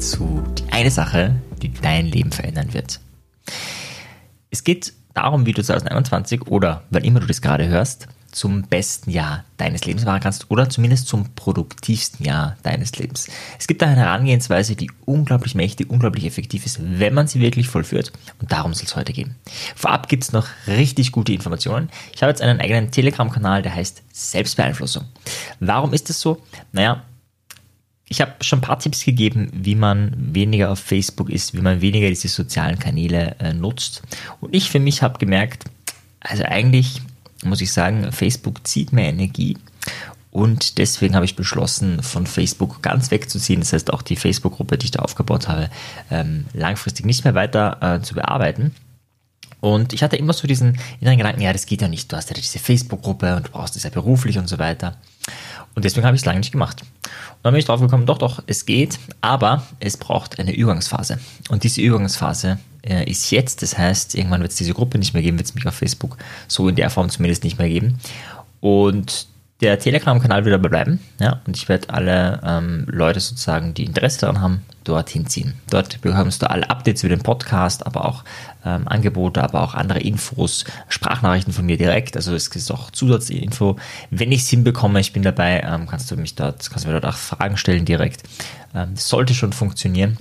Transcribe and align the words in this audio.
zu 0.00 0.44
die 0.58 0.72
eine 0.72 0.90
Sache, 0.90 1.34
die 1.60 1.72
dein 1.72 2.06
Leben 2.06 2.32
verändern 2.32 2.72
wird. 2.72 3.00
Es 4.50 4.64
geht 4.64 4.92
darum, 5.14 5.46
wie 5.46 5.52
du 5.52 5.62
2021 5.62 6.46
oder 6.46 6.82
wann 6.90 7.04
immer 7.04 7.20
du 7.20 7.26
das 7.26 7.42
gerade 7.42 7.68
hörst, 7.68 8.06
zum 8.30 8.62
besten 8.62 9.10
Jahr 9.10 9.44
deines 9.56 9.84
Lebens 9.86 10.04
machen 10.04 10.20
kannst 10.20 10.50
oder 10.50 10.68
zumindest 10.68 11.08
zum 11.08 11.34
produktivsten 11.34 12.24
Jahr 12.24 12.56
deines 12.62 12.96
Lebens. 12.98 13.28
Es 13.58 13.66
gibt 13.66 13.82
da 13.82 13.86
eine 13.86 13.96
Herangehensweise, 13.96 14.76
die 14.76 14.90
unglaublich 15.06 15.54
mächtig, 15.54 15.90
unglaublich 15.90 16.26
effektiv 16.26 16.66
ist, 16.66 16.78
wenn 16.80 17.14
man 17.14 17.26
sie 17.26 17.40
wirklich 17.40 17.68
vollführt 17.68 18.12
und 18.40 18.52
darum 18.52 18.74
soll 18.74 18.84
es 18.86 18.96
heute 18.96 19.12
gehen. 19.12 19.34
Vorab 19.74 20.08
gibt 20.08 20.24
es 20.24 20.32
noch 20.32 20.46
richtig 20.66 21.10
gute 21.10 21.32
Informationen. 21.32 21.88
Ich 22.14 22.22
habe 22.22 22.30
jetzt 22.30 22.42
einen 22.42 22.60
eigenen 22.60 22.90
Telegram-Kanal, 22.90 23.62
der 23.62 23.74
heißt 23.74 24.02
Selbstbeeinflussung. 24.12 25.04
Warum 25.58 25.92
ist 25.94 26.08
das 26.10 26.20
so? 26.20 26.42
Naja, 26.72 27.02
ich 28.08 28.20
habe 28.20 28.32
schon 28.42 28.60
ein 28.60 28.62
paar 28.62 28.78
Tipps 28.78 29.04
gegeben, 29.04 29.50
wie 29.52 29.74
man 29.74 30.14
weniger 30.34 30.70
auf 30.70 30.78
Facebook 30.78 31.30
ist, 31.30 31.54
wie 31.54 31.60
man 31.60 31.80
weniger 31.80 32.08
diese 32.08 32.28
sozialen 32.28 32.78
Kanäle 32.78 33.36
äh, 33.38 33.52
nutzt. 33.52 34.02
Und 34.40 34.54
ich 34.54 34.70
für 34.70 34.80
mich 34.80 35.02
habe 35.02 35.18
gemerkt, 35.18 35.64
also 36.20 36.44
eigentlich 36.44 37.02
muss 37.44 37.60
ich 37.60 37.72
sagen, 37.72 38.10
Facebook 38.12 38.66
zieht 38.66 38.92
mehr 38.92 39.10
Energie. 39.10 39.56
Und 40.30 40.78
deswegen 40.78 41.14
habe 41.14 41.24
ich 41.24 41.36
beschlossen, 41.36 42.02
von 42.02 42.26
Facebook 42.26 42.82
ganz 42.82 43.10
wegzuziehen. 43.10 43.60
Das 43.60 43.72
heißt, 43.72 43.92
auch 43.92 44.02
die 44.02 44.16
Facebook-Gruppe, 44.16 44.78
die 44.78 44.86
ich 44.86 44.90
da 44.90 45.00
aufgebaut 45.00 45.48
habe, 45.48 45.70
ähm, 46.10 46.46
langfristig 46.52 47.06
nicht 47.06 47.24
mehr 47.24 47.34
weiter 47.34 47.78
äh, 47.80 48.02
zu 48.02 48.14
bearbeiten. 48.14 48.74
Und 49.60 49.92
ich 49.92 50.02
hatte 50.02 50.16
immer 50.16 50.32
so 50.32 50.46
diesen 50.46 50.78
inneren 51.00 51.18
Gedanken, 51.18 51.40
ja, 51.40 51.52
das 51.52 51.66
geht 51.66 51.82
ja 51.82 51.88
nicht. 51.88 52.12
Du 52.12 52.16
hast 52.16 52.30
ja 52.30 52.36
diese 52.36 52.58
Facebook-Gruppe 52.58 53.36
und 53.36 53.48
du 53.48 53.50
brauchst 53.50 53.74
das 53.74 53.82
ja 53.82 53.90
beruflich 53.90 54.38
und 54.38 54.48
so 54.48 54.58
weiter. 54.58 54.96
Und 55.78 55.84
deswegen 55.84 56.04
habe 56.04 56.16
ich 56.16 56.22
es 56.22 56.26
lange 56.26 56.40
nicht 56.40 56.50
gemacht. 56.50 56.82
Und 56.82 57.38
dann 57.44 57.52
bin 57.52 57.60
ich 57.60 57.64
drauf 57.66 57.80
gekommen, 57.80 58.04
doch, 58.04 58.18
doch, 58.18 58.42
es 58.48 58.66
geht, 58.66 58.98
aber 59.20 59.62
es 59.78 59.96
braucht 59.96 60.40
eine 60.40 60.52
Übergangsphase. 60.52 61.20
Und 61.50 61.62
diese 61.62 61.80
Übergangsphase 61.80 62.58
äh, 62.82 63.08
ist 63.08 63.30
jetzt, 63.30 63.62
das 63.62 63.78
heißt, 63.78 64.16
irgendwann 64.16 64.40
wird 64.40 64.50
es 64.50 64.56
diese 64.56 64.74
Gruppe 64.74 64.98
nicht 64.98 65.14
mehr 65.14 65.22
geben, 65.22 65.38
wird 65.38 65.46
es 65.46 65.54
mich 65.54 65.64
auf 65.68 65.74
Facebook 65.74 66.16
so 66.48 66.68
in 66.68 66.74
der 66.74 66.90
Form 66.90 67.10
zumindest 67.10 67.44
nicht 67.44 67.58
mehr 67.58 67.68
geben. 67.68 68.00
Und 68.58 69.28
der 69.60 69.78
Telegram-Kanal 69.78 70.44
wird 70.44 70.54
aber 70.54 70.68
bleiben, 70.68 71.00
ja, 71.18 71.40
und 71.46 71.56
ich 71.56 71.68
werde 71.68 71.90
alle 71.90 72.40
ähm, 72.44 72.86
Leute 72.88 73.18
sozusagen, 73.18 73.74
die 73.74 73.84
Interesse 73.84 74.20
daran 74.20 74.40
haben, 74.40 74.62
dorthin 74.84 75.26
ziehen. 75.26 75.54
Dort 75.68 76.00
bekommst 76.00 76.42
du 76.42 76.50
alle 76.50 76.70
Updates 76.70 77.02
über 77.02 77.14
den 77.14 77.22
Podcast, 77.22 77.84
aber 77.84 78.04
auch 78.04 78.24
ähm, 78.64 78.86
Angebote, 78.86 79.42
aber 79.42 79.62
auch 79.62 79.74
andere 79.74 79.98
Infos, 79.98 80.64
Sprachnachrichten 80.88 81.52
von 81.52 81.66
mir 81.66 81.76
direkt. 81.76 82.16
Also 82.16 82.34
es 82.34 82.48
ist 82.48 82.70
auch 82.70 82.90
Zusatzinfo. 82.90 83.76
Wenn 84.10 84.32
ich 84.32 84.42
es 84.42 84.48
hinbekomme, 84.48 85.00
ich 85.00 85.12
bin 85.12 85.22
dabei, 85.22 85.60
ähm, 85.60 85.86
kannst 85.86 86.10
du 86.10 86.16
mich 86.16 86.36
dort, 86.36 86.70
kannst 86.70 86.84
du 86.84 86.88
mir 86.88 87.00
dort 87.00 87.12
auch 87.12 87.18
Fragen 87.18 87.56
stellen 87.56 87.84
direkt. 87.84 88.22
Ähm, 88.74 88.90
das 88.94 89.08
sollte 89.08 89.34
schon 89.34 89.52
funktionieren. 89.52 90.18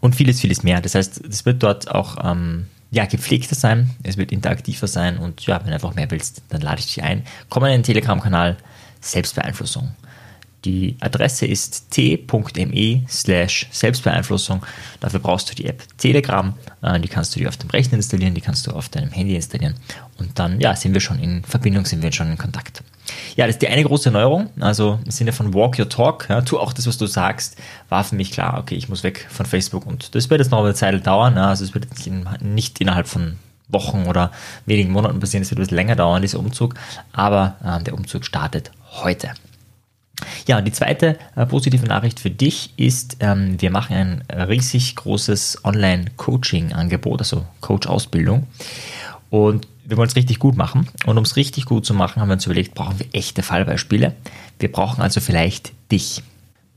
Und 0.00 0.14
vieles, 0.14 0.40
vieles 0.40 0.62
mehr. 0.62 0.80
Das 0.80 0.94
heißt, 0.94 1.24
es 1.26 1.44
wird 1.44 1.62
dort 1.62 1.90
auch 1.90 2.16
ähm, 2.24 2.66
ja, 2.90 3.04
gepflegter 3.04 3.54
sein, 3.54 3.90
es 4.02 4.16
wird 4.16 4.32
interaktiver 4.32 4.86
sein 4.86 5.18
und 5.18 5.46
ja, 5.46 5.60
wenn 5.60 5.68
du 5.68 5.74
einfach 5.74 5.94
mehr 5.94 6.10
willst, 6.10 6.42
dann 6.48 6.60
lade 6.60 6.80
ich 6.80 6.86
dich 6.86 7.02
ein. 7.02 7.24
Komm 7.48 7.64
in 7.64 7.72
den 7.72 7.82
Telegram-Kanal 7.82 8.56
Selbstbeeinflussung. 9.00 9.94
Die 10.64 10.96
Adresse 11.00 11.46
ist 11.46 11.90
t.me 11.90 13.04
slash 13.08 13.66
Selbstbeeinflussung. 13.70 14.64
Dafür 15.00 15.20
brauchst 15.20 15.50
du 15.50 15.54
die 15.54 15.66
App 15.66 15.82
Telegram. 15.96 16.52
Äh, 16.82 17.00
die 17.00 17.08
kannst 17.08 17.34
du 17.34 17.40
dir 17.40 17.48
auf 17.48 17.56
dem 17.56 17.70
Rechner 17.70 17.94
installieren, 17.94 18.34
die 18.34 18.42
kannst 18.42 18.66
du 18.66 18.72
auf 18.72 18.90
deinem 18.90 19.10
Handy 19.10 19.34
installieren. 19.34 19.74
Und 20.18 20.38
dann, 20.38 20.60
ja, 20.60 20.76
sind 20.76 20.92
wir 20.92 21.00
schon 21.00 21.18
in 21.18 21.42
Verbindung, 21.44 21.86
sind 21.86 22.02
wir 22.02 22.12
schon 22.12 22.30
in 22.30 22.36
Kontakt. 22.36 22.82
Ja, 23.36 23.46
das 23.46 23.56
ist 23.56 23.62
die 23.62 23.68
eine 23.68 23.84
große 23.84 24.10
Neuerung. 24.10 24.50
Also 24.60 24.98
im 25.04 25.10
Sinne 25.10 25.32
von 25.32 25.54
Walk 25.54 25.78
Your 25.78 25.88
Talk, 25.88 26.26
ja, 26.28 26.40
tu 26.42 26.58
auch 26.58 26.72
das, 26.72 26.86
was 26.86 26.98
du 26.98 27.06
sagst, 27.06 27.56
war 27.88 28.04
für 28.04 28.14
mich 28.14 28.32
klar, 28.32 28.58
okay, 28.58 28.74
ich 28.74 28.88
muss 28.88 29.02
weg 29.02 29.26
von 29.30 29.46
Facebook. 29.46 29.86
Und 29.86 30.14
das 30.14 30.30
wird 30.30 30.40
jetzt 30.40 30.50
noch 30.50 30.62
eine 30.62 30.74
Zeit 30.74 31.06
dauern. 31.06 31.36
Ja, 31.36 31.48
also 31.48 31.64
es 31.64 31.74
wird 31.74 31.86
nicht 32.42 32.80
innerhalb 32.80 33.08
von 33.08 33.36
Wochen 33.68 34.06
oder 34.06 34.32
wenigen 34.66 34.92
Monaten 34.92 35.20
passieren, 35.20 35.42
es 35.42 35.50
wird 35.50 35.60
etwas 35.60 35.70
länger 35.70 35.96
dauern, 35.96 36.22
dieser 36.22 36.38
Umzug. 36.38 36.74
Aber 37.12 37.56
äh, 37.64 37.82
der 37.82 37.94
Umzug 37.94 38.24
startet 38.24 38.72
heute. 39.02 39.30
Ja, 40.46 40.58
und 40.58 40.64
die 40.64 40.72
zweite 40.72 41.18
äh, 41.36 41.46
positive 41.46 41.86
Nachricht 41.86 42.20
für 42.20 42.30
dich 42.30 42.74
ist, 42.76 43.18
ähm, 43.20 43.60
wir 43.60 43.70
machen 43.70 43.96
ein 43.96 44.24
riesig 44.30 44.96
großes 44.96 45.64
Online-Coaching-Angebot, 45.64 47.20
also 47.20 47.46
Coach-Ausbildung. 47.60 48.46
Und 49.30 49.66
wir 49.90 49.96
wollen 49.96 50.08
es 50.08 50.16
richtig 50.16 50.38
gut 50.38 50.56
machen. 50.56 50.88
Und 51.04 51.18
um 51.18 51.24
es 51.24 51.36
richtig 51.36 51.66
gut 51.66 51.84
zu 51.84 51.94
machen, 51.94 52.20
haben 52.20 52.28
wir 52.28 52.34
uns 52.34 52.46
überlegt, 52.46 52.74
brauchen 52.74 52.98
wir 52.98 53.06
echte 53.12 53.42
Fallbeispiele. 53.42 54.14
Wir 54.58 54.72
brauchen 54.72 55.02
also 55.02 55.20
vielleicht 55.20 55.72
dich. 55.90 56.22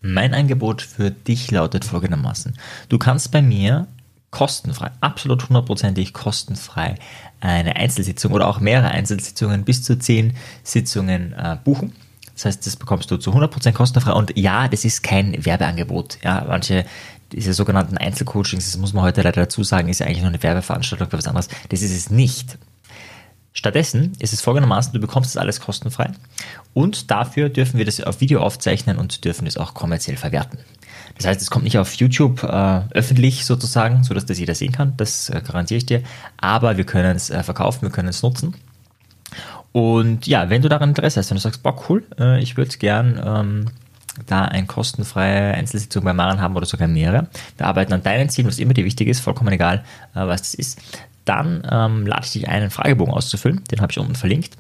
Mein 0.02 0.34
Angebot 0.34 0.82
für 0.82 1.12
dich 1.12 1.50
lautet 1.52 1.86
folgendermaßen. 1.86 2.58
Du 2.90 2.98
kannst 2.98 3.32
bei 3.32 3.42
mir 3.42 3.88
kostenfrei, 4.32 4.90
absolut 5.00 5.48
hundertprozentig 5.48 6.12
kostenfrei 6.12 6.96
eine 7.40 7.76
Einzelsitzung 7.76 8.32
oder 8.32 8.48
auch 8.48 8.60
mehrere 8.60 8.90
Einzelsitzungen 8.90 9.64
bis 9.64 9.84
zu 9.84 9.98
zehn 10.00 10.34
Sitzungen 10.64 11.34
äh, 11.34 11.58
buchen. 11.64 11.94
Das 12.34 12.46
heißt, 12.46 12.66
das 12.66 12.78
bekommst 12.78 13.12
du 13.12 13.18
zu 13.18 13.32
100% 13.32 13.74
kostenfrei. 13.74 14.14
Und 14.14 14.36
ja, 14.36 14.68
das 14.68 14.86
ist 14.86 15.04
kein 15.04 15.46
Werbeangebot. 15.46 16.18
Ja, 16.24 16.46
manche 16.48 16.86
diese 17.32 17.54
sogenannten 17.54 17.98
Einzelcoachings, 17.98 18.72
das 18.72 18.78
muss 18.78 18.94
man 18.94 19.04
heute 19.04 19.22
leider 19.22 19.42
dazu 19.42 19.64
sagen, 19.64 19.90
ist 19.90 20.00
ja 20.00 20.06
eigentlich 20.06 20.22
nur 20.22 20.30
eine 20.30 20.42
Werbeveranstaltung 20.42 21.08
oder 21.08 21.18
was 21.18 21.28
anderes. 21.28 21.48
Das 21.70 21.82
ist 21.82 21.96
es 21.96 22.10
nicht. 22.10 22.58
Stattdessen 23.54 24.14
ist 24.20 24.34
es 24.34 24.42
folgendermaßen, 24.42 24.94
du 24.94 25.00
bekommst 25.00 25.36
das 25.36 25.42
alles 25.42 25.60
kostenfrei 25.60 26.12
und 26.74 27.12
dafür 27.12 27.50
dürfen 27.50 27.78
wir 27.78 27.86
das 27.86 28.02
auf 28.02 28.20
Video 28.20 28.42
aufzeichnen 28.42 28.98
und 28.98 29.26
dürfen 29.26 29.48
es 29.48 29.58
auch 29.58 29.74
kommerziell 29.74 30.18
verwerten. 30.18 30.60
Das 31.18 31.28
heißt, 31.28 31.42
es 31.42 31.52
kommt 31.52 31.64
nicht 31.64 31.78
auf 31.78 31.94
YouTube 31.94 32.42
äh, 32.44 32.82
öffentlich 32.92 33.46
sozusagen, 33.46 34.04
sodass 34.04 34.26
das 34.26 34.40
jeder 34.40 34.56
sehen 34.56 34.72
kann, 34.72 34.94
das 34.98 35.30
äh, 35.30 35.42
garantiere 35.46 35.78
ich 35.78 35.86
dir, 35.86 36.02
aber 36.38 36.78
wir 36.78 36.86
können 36.86 37.16
es 37.16 37.30
äh, 37.30 37.44
verkaufen, 37.44 37.84
wir 37.84 37.92
können 37.92 38.10
es 38.10 38.24
nutzen 38.24 38.56
und 39.74 40.28
ja, 40.28 40.50
wenn 40.50 40.62
du 40.62 40.70
daran 40.70 40.90
Interesse 40.90 41.20
hast, 41.20 41.32
wenn 41.32 41.38
du 41.38 41.42
sagst, 41.42 41.64
boah, 41.64 41.76
cool, 41.90 42.06
äh, 42.20 42.42
ich 42.42 42.56
würde 42.56 42.78
gern 42.78 43.20
ähm, 43.26 43.66
da 44.28 44.46
eine 44.46 44.68
kostenfreie 44.68 45.56
Einzelsitzung 45.56 46.04
bei 46.04 46.14
Maren 46.14 46.40
haben 46.40 46.56
oder 46.56 46.68
sogar 46.68 46.88
mehrere. 46.88 47.28
Wir 47.58 47.66
arbeiten 47.66 47.92
an 47.92 48.04
deinen 48.04 48.30
Zielen, 48.30 48.48
was 48.48 48.60
immer 48.60 48.76
dir 48.76 48.86
wichtig 48.86 49.08
ist, 49.08 49.20
vollkommen 49.20 49.52
egal, 49.52 49.84
äh, 50.14 50.28
was 50.28 50.42
das 50.42 50.54
ist. 50.54 50.80
Dann 51.26 51.68
ähm, 51.72 52.06
lade 52.06 52.24
ich 52.26 52.32
dich 52.34 52.48
ein, 52.48 52.62
einen 52.62 52.72
Fragebogen 52.72 53.14
auszufüllen, 53.14 53.64
den 53.72 53.82
habe 53.82 53.92
ich 53.92 54.00
unten 54.00 54.16
verlinkt. 54.16 54.58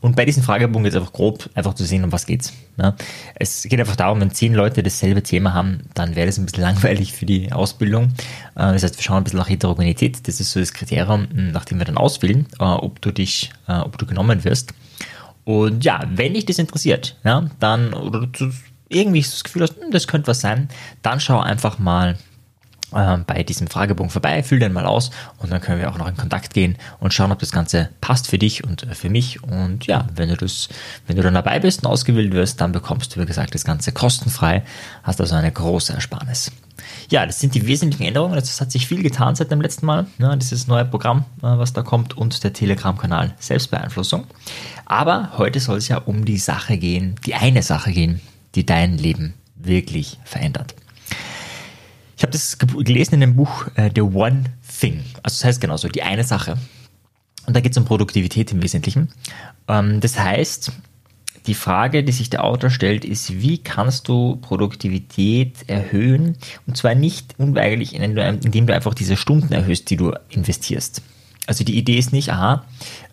Und 0.00 0.16
bei 0.16 0.24
diesem 0.24 0.42
Fragebogen 0.42 0.84
geht 0.84 0.92
es 0.92 0.98
einfach 0.98 1.12
grob, 1.12 1.48
einfach 1.54 1.74
zu 1.74 1.84
sehen, 1.84 2.04
um 2.04 2.12
was 2.12 2.26
geht's. 2.26 2.52
Ne? 2.76 2.94
Es 3.36 3.62
geht 3.62 3.80
einfach 3.80 3.96
darum, 3.96 4.20
wenn 4.20 4.30
zehn 4.30 4.52
Leute 4.52 4.82
dasselbe 4.82 5.22
Thema 5.22 5.54
haben, 5.54 5.80
dann 5.94 6.14
wäre 6.14 6.26
das 6.26 6.38
ein 6.38 6.44
bisschen 6.44 6.62
langweilig 6.62 7.12
für 7.12 7.26
die 7.26 7.52
Ausbildung. 7.52 8.12
Äh, 8.54 8.72
das 8.72 8.82
heißt, 8.82 8.96
wir 8.96 9.02
schauen 9.02 9.18
ein 9.18 9.24
bisschen 9.24 9.38
nach 9.38 9.48
Heterogenität. 9.48 10.28
Das 10.28 10.40
ist 10.40 10.52
so 10.52 10.60
das 10.60 10.72
Kriterium, 10.72 11.28
nachdem 11.32 11.78
wir 11.78 11.86
dann 11.86 11.96
auswählen, 11.96 12.46
äh, 12.60 12.64
ob 12.64 13.00
du 13.00 13.12
dich, 13.12 13.50
äh, 13.66 13.78
ob 13.78 13.98
du 13.98 14.06
genommen 14.06 14.44
wirst. 14.44 14.74
Und 15.44 15.84
ja, 15.84 16.02
wenn 16.14 16.34
dich 16.34 16.46
das 16.46 16.58
interessiert, 16.58 17.16
ja, 17.24 17.48
dann, 17.58 17.92
oder 17.94 18.26
du 18.26 18.50
irgendwie 18.88 19.22
das 19.22 19.44
Gefühl 19.44 19.62
hast, 19.62 19.80
hm, 19.80 19.90
das 19.90 20.06
könnte 20.06 20.28
was 20.28 20.40
sein, 20.40 20.68
dann 21.02 21.20
schau 21.20 21.40
einfach 21.40 21.78
mal 21.78 22.16
ähm, 22.94 23.24
bei 23.26 23.42
diesem 23.42 23.66
Fragebogen 23.66 24.10
vorbei, 24.10 24.42
füll 24.42 24.58
den 24.58 24.72
mal 24.72 24.86
aus 24.86 25.10
und 25.38 25.50
dann 25.50 25.60
können 25.60 25.80
wir 25.80 25.90
auch 25.90 25.98
noch 25.98 26.08
in 26.08 26.16
Kontakt 26.16 26.54
gehen 26.54 26.76
und 27.00 27.12
schauen, 27.12 27.32
ob 27.32 27.38
das 27.38 27.52
Ganze 27.52 27.90
passt 28.00 28.28
für 28.28 28.38
dich 28.38 28.64
und 28.64 28.84
äh, 28.84 28.94
für 28.94 29.10
mich. 29.10 29.42
Und 29.42 29.86
ja, 29.86 30.06
wenn 30.14 30.28
du 30.28 30.36
das, 30.36 30.68
wenn 31.06 31.16
du 31.16 31.22
dann 31.22 31.34
dabei 31.34 31.60
bist 31.60 31.84
und 31.84 31.90
ausgewählt 31.90 32.32
wirst, 32.32 32.60
dann 32.60 32.72
bekommst 32.72 33.14
du, 33.14 33.20
wie 33.20 33.26
gesagt, 33.26 33.54
das 33.54 33.64
Ganze 33.64 33.92
kostenfrei, 33.92 34.62
hast 35.02 35.20
also 35.20 35.34
eine 35.34 35.52
große 35.52 35.92
Ersparnis. 35.92 36.50
Ja, 37.08 37.26
das 37.26 37.40
sind 37.40 37.54
die 37.54 37.66
wesentlichen 37.66 38.04
Änderungen. 38.04 38.36
Es 38.36 38.60
hat 38.60 38.72
sich 38.72 38.86
viel 38.86 39.02
getan 39.02 39.34
seit 39.34 39.50
dem 39.50 39.60
letzten 39.60 39.86
Mal. 39.86 40.06
Ja, 40.18 40.34
dieses 40.36 40.66
neue 40.66 40.84
Programm, 40.84 41.24
äh, 41.38 41.42
was 41.42 41.72
da 41.72 41.82
kommt 41.82 42.16
und 42.16 42.42
der 42.44 42.52
Telegram-Kanal 42.52 43.34
Selbstbeeinflussung. 43.38 44.26
Aber 44.86 45.32
heute 45.38 45.60
soll 45.60 45.78
es 45.78 45.88
ja 45.88 45.98
um 45.98 46.24
die 46.24 46.38
Sache 46.38 46.76
gehen, 46.76 47.16
die 47.26 47.34
eine 47.34 47.62
Sache 47.62 47.92
gehen, 47.92 48.20
die 48.54 48.66
dein 48.66 48.98
Leben 48.98 49.34
wirklich 49.56 50.18
verändert. 50.24 50.74
Ich 52.24 52.26
habe 52.26 52.32
das 52.32 52.56
gelesen 52.86 53.16
in 53.16 53.20
dem 53.20 53.36
Buch 53.36 53.66
uh, 53.76 53.90
The 53.94 54.00
One 54.00 54.44
Thing. 54.80 55.04
Also 55.22 55.34
das 55.34 55.44
heißt 55.44 55.60
genauso, 55.60 55.88
die 55.88 56.02
eine 56.02 56.24
Sache. 56.24 56.56
Und 57.46 57.54
da 57.54 57.60
geht 57.60 57.72
es 57.72 57.76
um 57.76 57.84
Produktivität 57.84 58.50
im 58.50 58.62
Wesentlichen. 58.62 59.10
Ähm, 59.68 60.00
das 60.00 60.18
heißt, 60.18 60.72
die 61.46 61.52
Frage, 61.52 62.02
die 62.02 62.12
sich 62.12 62.30
der 62.30 62.44
Autor 62.44 62.70
stellt, 62.70 63.04
ist, 63.04 63.42
wie 63.42 63.58
kannst 63.58 64.08
du 64.08 64.36
Produktivität 64.36 65.68
erhöhen? 65.68 66.38
Und 66.66 66.78
zwar 66.78 66.94
nicht 66.94 67.34
unweigerlich, 67.36 67.94
indem 67.94 68.66
du 68.66 68.74
einfach 68.74 68.94
diese 68.94 69.18
Stunden 69.18 69.52
erhöhst, 69.52 69.90
die 69.90 69.98
du 69.98 70.14
investierst. 70.30 71.02
Also 71.46 71.62
die 71.62 71.76
Idee 71.76 71.98
ist 71.98 72.14
nicht, 72.14 72.32
aha, 72.32 72.64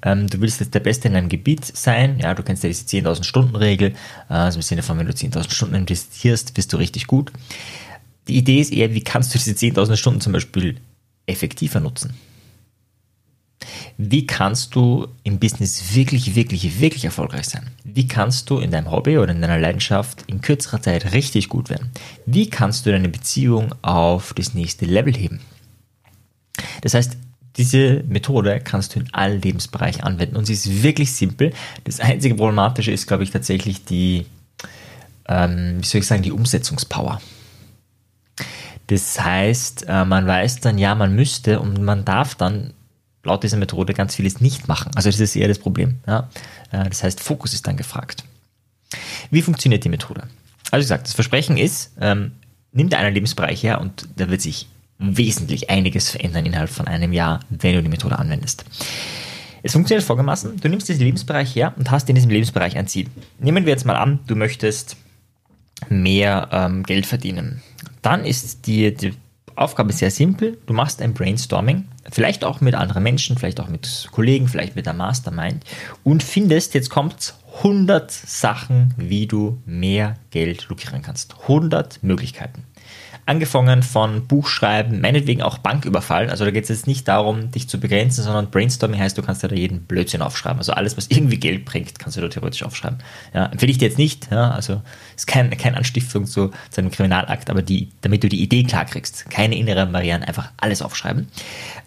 ähm, 0.04 0.28
du 0.28 0.40
willst 0.40 0.62
jetzt 0.62 0.74
der 0.74 0.80
Beste 0.80 1.10
in 1.10 1.16
deinem 1.16 1.28
Gebiet 1.28 1.66
sein, 1.66 2.18
ja, 2.18 2.34
du 2.34 2.44
kennst 2.44 2.64
ja 2.64 2.69
diese 2.69 2.86
10.000 2.86 3.25
Stunden 3.25 3.57
Regel, 3.57 3.90
äh, 4.30 4.34
also 4.36 4.60
im 4.60 4.62
Sinne 4.62 4.84
von, 4.84 4.98
wenn 4.98 5.06
du 5.06 5.12
10.000 5.12 5.52
Stunden 5.52 5.75
investierst, 5.75 6.54
bist 6.54 6.72
du 6.72 6.78
richtig 6.78 7.07
gut. 7.07 7.34
Die 8.27 8.38
Idee 8.38 8.59
ist 8.59 8.71
eher, 8.71 8.94
wie 8.94 9.03
kannst 9.03 9.33
du 9.33 9.38
diese 9.38 9.51
10.000 9.51 9.95
Stunden 9.95 10.21
zum 10.21 10.33
Beispiel 10.33 10.77
effektiver 11.25 11.79
nutzen? 11.79 12.13
Wie 13.97 14.25
kannst 14.25 14.75
du 14.75 15.07
im 15.23 15.39
Business 15.39 15.94
wirklich, 15.94 16.35
wirklich, 16.35 16.79
wirklich 16.79 17.06
erfolgreich 17.06 17.47
sein? 17.47 17.69
Wie 17.83 18.07
kannst 18.07 18.50
du 18.50 18.57
in 18.57 18.71
deinem 18.71 18.89
Hobby 18.89 19.18
oder 19.18 19.31
in 19.31 19.41
deiner 19.41 19.59
Leidenschaft 19.59 20.23
in 20.27 20.41
kürzerer 20.41 20.81
Zeit 20.81 21.13
richtig 21.13 21.50
gut 21.50 21.69
werden? 21.69 21.91
Wie 22.25 22.50
kannst 22.50 22.85
du 22.85 22.91
deine 22.91 23.09
Beziehung 23.09 23.75
auf 23.83 24.33
das 24.33 24.53
nächste 24.53 24.85
Level 24.85 25.15
heben? 25.15 25.39
Das 26.81 26.94
heißt, 26.94 27.18
diese 27.57 28.03
Methode 28.07 28.62
kannst 28.63 28.95
du 28.95 29.00
in 29.00 29.13
allen 29.13 29.41
Lebensbereichen 29.41 30.03
anwenden 30.03 30.38
und 30.38 30.45
sie 30.45 30.53
ist 30.53 30.83
wirklich 30.83 31.12
simpel. 31.12 31.53
Das 31.83 32.00
einzige 32.00 32.35
Problematische 32.35 32.91
ist, 32.91 33.07
glaube 33.07 33.23
ich, 33.23 33.31
tatsächlich 33.31 33.83
die, 33.83 34.25
ähm, 35.27 35.77
wie 35.79 35.85
soll 35.85 36.00
ich 36.00 36.07
sagen, 36.07 36.23
die 36.23 36.31
Umsetzungspower. 36.31 37.21
Das 38.92 39.22
heißt, 39.22 39.86
äh, 39.88 40.04
man 40.04 40.28
weiß 40.28 40.60
dann, 40.60 40.78
ja, 40.78 40.96
man 40.96 41.16
müsste 41.16 41.62
und 41.62 41.82
man 41.82 42.04
darf 42.04 42.36
dann 42.36 42.74
laut 43.24 43.42
dieser 43.42 43.56
Methode 43.56 43.94
ganz 43.94 44.16
vieles 44.16 44.42
nicht 44.42 44.68
machen. 44.68 44.92
Also 44.96 45.10
das 45.10 45.22
ist 45.22 45.34
eher 45.38 45.48
das 45.48 45.60
Problem. 45.60 46.00
Ja? 46.06 46.28
Äh, 46.72 46.90
das 46.90 47.02
heißt, 47.02 47.22
Fokus 47.22 47.54
ist 47.54 47.66
dann 47.66 47.78
gefragt. 47.78 48.26
Wie 49.30 49.42
funktioniert 49.42 49.86
die 49.86 49.90
Methode? 49.90 50.24
Also 50.72 50.82
wie 50.82 50.84
gesagt, 50.84 51.08
das 51.08 51.14
Versprechen 51.14 51.56
ist, 51.56 51.94
ähm, 52.02 52.34
nimm 52.74 52.90
dir 52.90 52.98
einen 52.98 53.14
Lebensbereich 53.14 53.64
her 53.64 53.80
und 53.80 54.10
da 54.18 54.30
wird 54.30 54.42
sich 54.42 54.68
wesentlich 55.00 55.70
einiges 55.70 56.10
verändern 56.10 56.46
innerhalb 56.46 56.70
von 56.70 56.86
einem 56.90 57.14
Jahr, 57.14 57.40
wenn 57.50 57.76
du 57.76 57.84
die 57.84 57.90
Methode 57.90 58.20
anwendest. 58.20 58.66
Es 59.64 59.72
funktioniert 59.72 60.04
folgendermaßen, 60.04 60.60
du 60.60 60.68
nimmst 60.68 60.90
diesen 60.90 61.06
Lebensbereich 61.06 61.56
her 61.56 61.74
und 61.78 61.92
hast 61.92 62.10
in 62.10 62.16
diesem 62.16 62.30
Lebensbereich 62.30 62.76
ein 62.76 62.88
Ziel. 62.88 63.08
Nehmen 63.40 63.66
wir 63.66 63.72
jetzt 63.72 63.86
mal 63.86 63.96
an, 63.96 64.20
du 64.28 64.36
möchtest 64.36 64.98
mehr 65.88 66.50
ähm, 66.52 66.84
Geld 66.84 67.06
verdienen. 67.06 67.62
Dann 68.01 68.25
ist 68.25 68.68
die, 68.68 68.94
die 68.94 69.13
Aufgabe 69.56 69.94
sehr 69.94 70.12
simpel. 70.12 70.57
Du 70.65 70.74
machst 70.74 71.01
ein 71.01 71.13
Brainstorming, 71.13 71.88
vielleicht 72.12 72.44
auch 72.44 72.62
mit 72.62 72.74
anderen 72.74 73.03
Menschen, 73.03 73.38
vielleicht 73.38 73.59
auch 73.59 73.68
mit 73.68 74.07
Kollegen, 74.12 74.48
vielleicht 74.48 74.75
mit 74.75 74.86
der 74.86 74.94
Mastermind 74.94 75.63
und 76.03 76.24
findest, 76.24 76.74
jetzt 76.74 76.89
kommt 76.89 77.36
100 77.57 78.09
Sachen, 78.12 78.94
wie 78.98 79.27
du 79.27 79.62
mehr 79.65 80.15
Geld 80.31 80.68
lukrieren 80.69 81.01
kannst. 81.01 81.36
100 81.42 82.01
Möglichkeiten. 82.01 82.63
Angefangen 83.25 83.83
von 83.83 84.27
Buchschreiben, 84.27 85.00
meinetwegen 85.00 85.41
auch 85.41 85.59
Banküberfall. 85.59 86.29
Also 86.29 86.44
da 86.44 86.51
geht 86.51 86.63
es 86.63 86.69
jetzt 86.69 86.88
nicht 86.88 87.07
darum, 87.07 87.51
dich 87.51 87.69
zu 87.69 87.79
begrenzen, 87.79 88.23
sondern 88.23 88.50
Brainstorming 88.50 89.00
heißt, 89.00 89.18
du 89.18 89.21
kannst 89.21 89.44
ja 89.44 89.50
da 89.50 89.56
jeden 89.56 89.83
Blödsinn 89.83 90.21
aufschreiben. 90.21 90.57
Also 90.57 90.73
alles, 90.73 90.97
was 90.97 91.07
irgendwie 91.07 91.38
Geld 91.38 91.65
bringt, 91.65 92.00
kannst 92.00 92.18
du 92.18 92.21
da 92.21 92.27
theoretisch 92.27 92.63
aufschreiben. 92.63 93.00
Ja, 93.33 93.45
empfehle 93.45 93.71
ich 93.71 93.77
dir 93.77 93.88
jetzt 93.88 93.97
nicht. 93.97 94.29
Ja, 94.31 94.51
also 94.51 94.81
ist 95.15 95.27
kein, 95.27 95.50
keine 95.57 95.77
Anstiftung 95.77 96.25
zu, 96.25 96.51
zu 96.69 96.81
einem 96.81 96.91
Kriminalakt, 96.91 97.50
aber 97.50 97.62
die, 97.62 97.89
damit 98.01 98.23
du 98.23 98.29
die 98.29 98.41
Idee 98.41 98.63
klar 98.63 98.85
kriegst. 98.85 99.29
Keine 99.29 99.56
innere 99.56 99.85
Marianne, 99.85 100.27
einfach 100.27 100.51
alles 100.57 100.81
aufschreiben. 100.81 101.27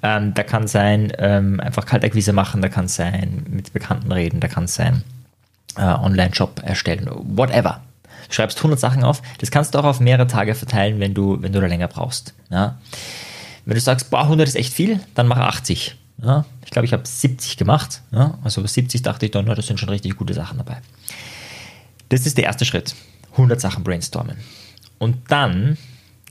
Ähm, 0.02 0.34
da 0.34 0.42
kann 0.44 0.66
sein, 0.68 1.12
ähm, 1.18 1.60
einfach 1.60 1.84
Kaltakquise 1.84 2.32
machen, 2.32 2.62
da 2.62 2.68
kann 2.68 2.88
sein, 2.88 3.44
mit 3.48 3.72
Bekannten 3.72 4.12
reden, 4.12 4.40
da 4.40 4.48
kann 4.48 4.66
sein, 4.66 5.02
äh, 5.76 5.82
Online-Shop 5.82 6.62
erstellen, 6.64 7.10
whatever 7.10 7.80
schreibst 8.30 8.58
100 8.58 8.78
Sachen 8.78 9.04
auf. 9.04 9.22
Das 9.38 9.50
kannst 9.50 9.74
du 9.74 9.78
auch 9.78 9.84
auf 9.84 10.00
mehrere 10.00 10.26
Tage 10.26 10.54
verteilen, 10.54 11.00
wenn 11.00 11.14
du, 11.14 11.40
wenn 11.42 11.52
du 11.52 11.60
da 11.60 11.66
länger 11.66 11.88
brauchst. 11.88 12.34
Ja. 12.50 12.78
Wenn 13.64 13.74
du 13.74 13.80
sagst, 13.80 14.10
boah, 14.10 14.22
100 14.22 14.48
ist 14.48 14.56
echt 14.56 14.72
viel, 14.72 15.00
dann 15.14 15.26
mach 15.26 15.38
80. 15.38 15.96
Ja. 16.22 16.44
Ich 16.64 16.70
glaube, 16.70 16.86
ich 16.86 16.92
habe 16.92 17.06
70 17.06 17.56
gemacht. 17.56 18.02
Ja. 18.10 18.38
Also 18.42 18.60
bei 18.60 18.68
70 18.68 19.02
dachte 19.02 19.26
ich 19.26 19.32
dann, 19.32 19.46
das 19.46 19.66
sind 19.66 19.80
schon 19.80 19.88
richtig 19.88 20.16
gute 20.16 20.34
Sachen 20.34 20.58
dabei. 20.58 20.78
Das 22.08 22.26
ist 22.26 22.36
der 22.36 22.44
erste 22.44 22.64
Schritt. 22.64 22.94
100 23.32 23.60
Sachen 23.60 23.84
brainstormen. 23.84 24.36
Und 24.98 25.16
dann 25.28 25.76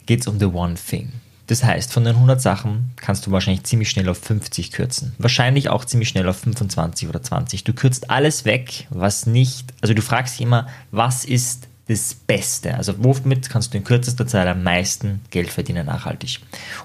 geht 0.06 0.22
es 0.22 0.28
um 0.28 0.39
the 0.39 0.46
one 0.46 0.75
thing. 0.75 1.12
Das 1.48 1.63
heißt, 1.63 1.92
von 1.92 2.06
den 2.06 2.16
100 2.16 2.42
Sachen 2.42 2.92
kannst 2.96 3.28
du 3.28 3.31
wahrscheinlich 3.31 3.63
ziemlich 3.63 3.89
schnell 3.89 4.07
auf 4.07 4.18
50 4.18 4.72
kürzen. 4.72 5.13
Wahrscheinlich 5.18 5.69
auch 5.69 5.84
ziemlich 5.84 6.10
schnell 6.10 6.28
auf 6.30 6.39
25 6.39 7.10
oder 7.10 7.22
20. 7.22 7.66
Du 7.66 7.74
kürzt 7.74 8.10
alles 8.10 8.46
weg, 8.46 8.88
was 8.89 9.25
nicht, 9.25 9.74
also 9.81 9.94
du 9.94 10.01
fragst 10.01 10.36
dich 10.36 10.42
immer, 10.42 10.68
was 10.92 11.25
ist 11.25 11.68
das 11.88 12.13
Beste. 12.13 12.75
Also 12.75 12.95
womit 12.97 13.50
kannst 13.50 13.74
du 13.74 13.77
in 13.77 13.83
kürzester 13.83 14.25
Zeit 14.25 14.47
am 14.47 14.63
meisten 14.63 15.21
Geld 15.31 15.50
verdienen 15.50 15.85
nachhaltig? 15.85 16.39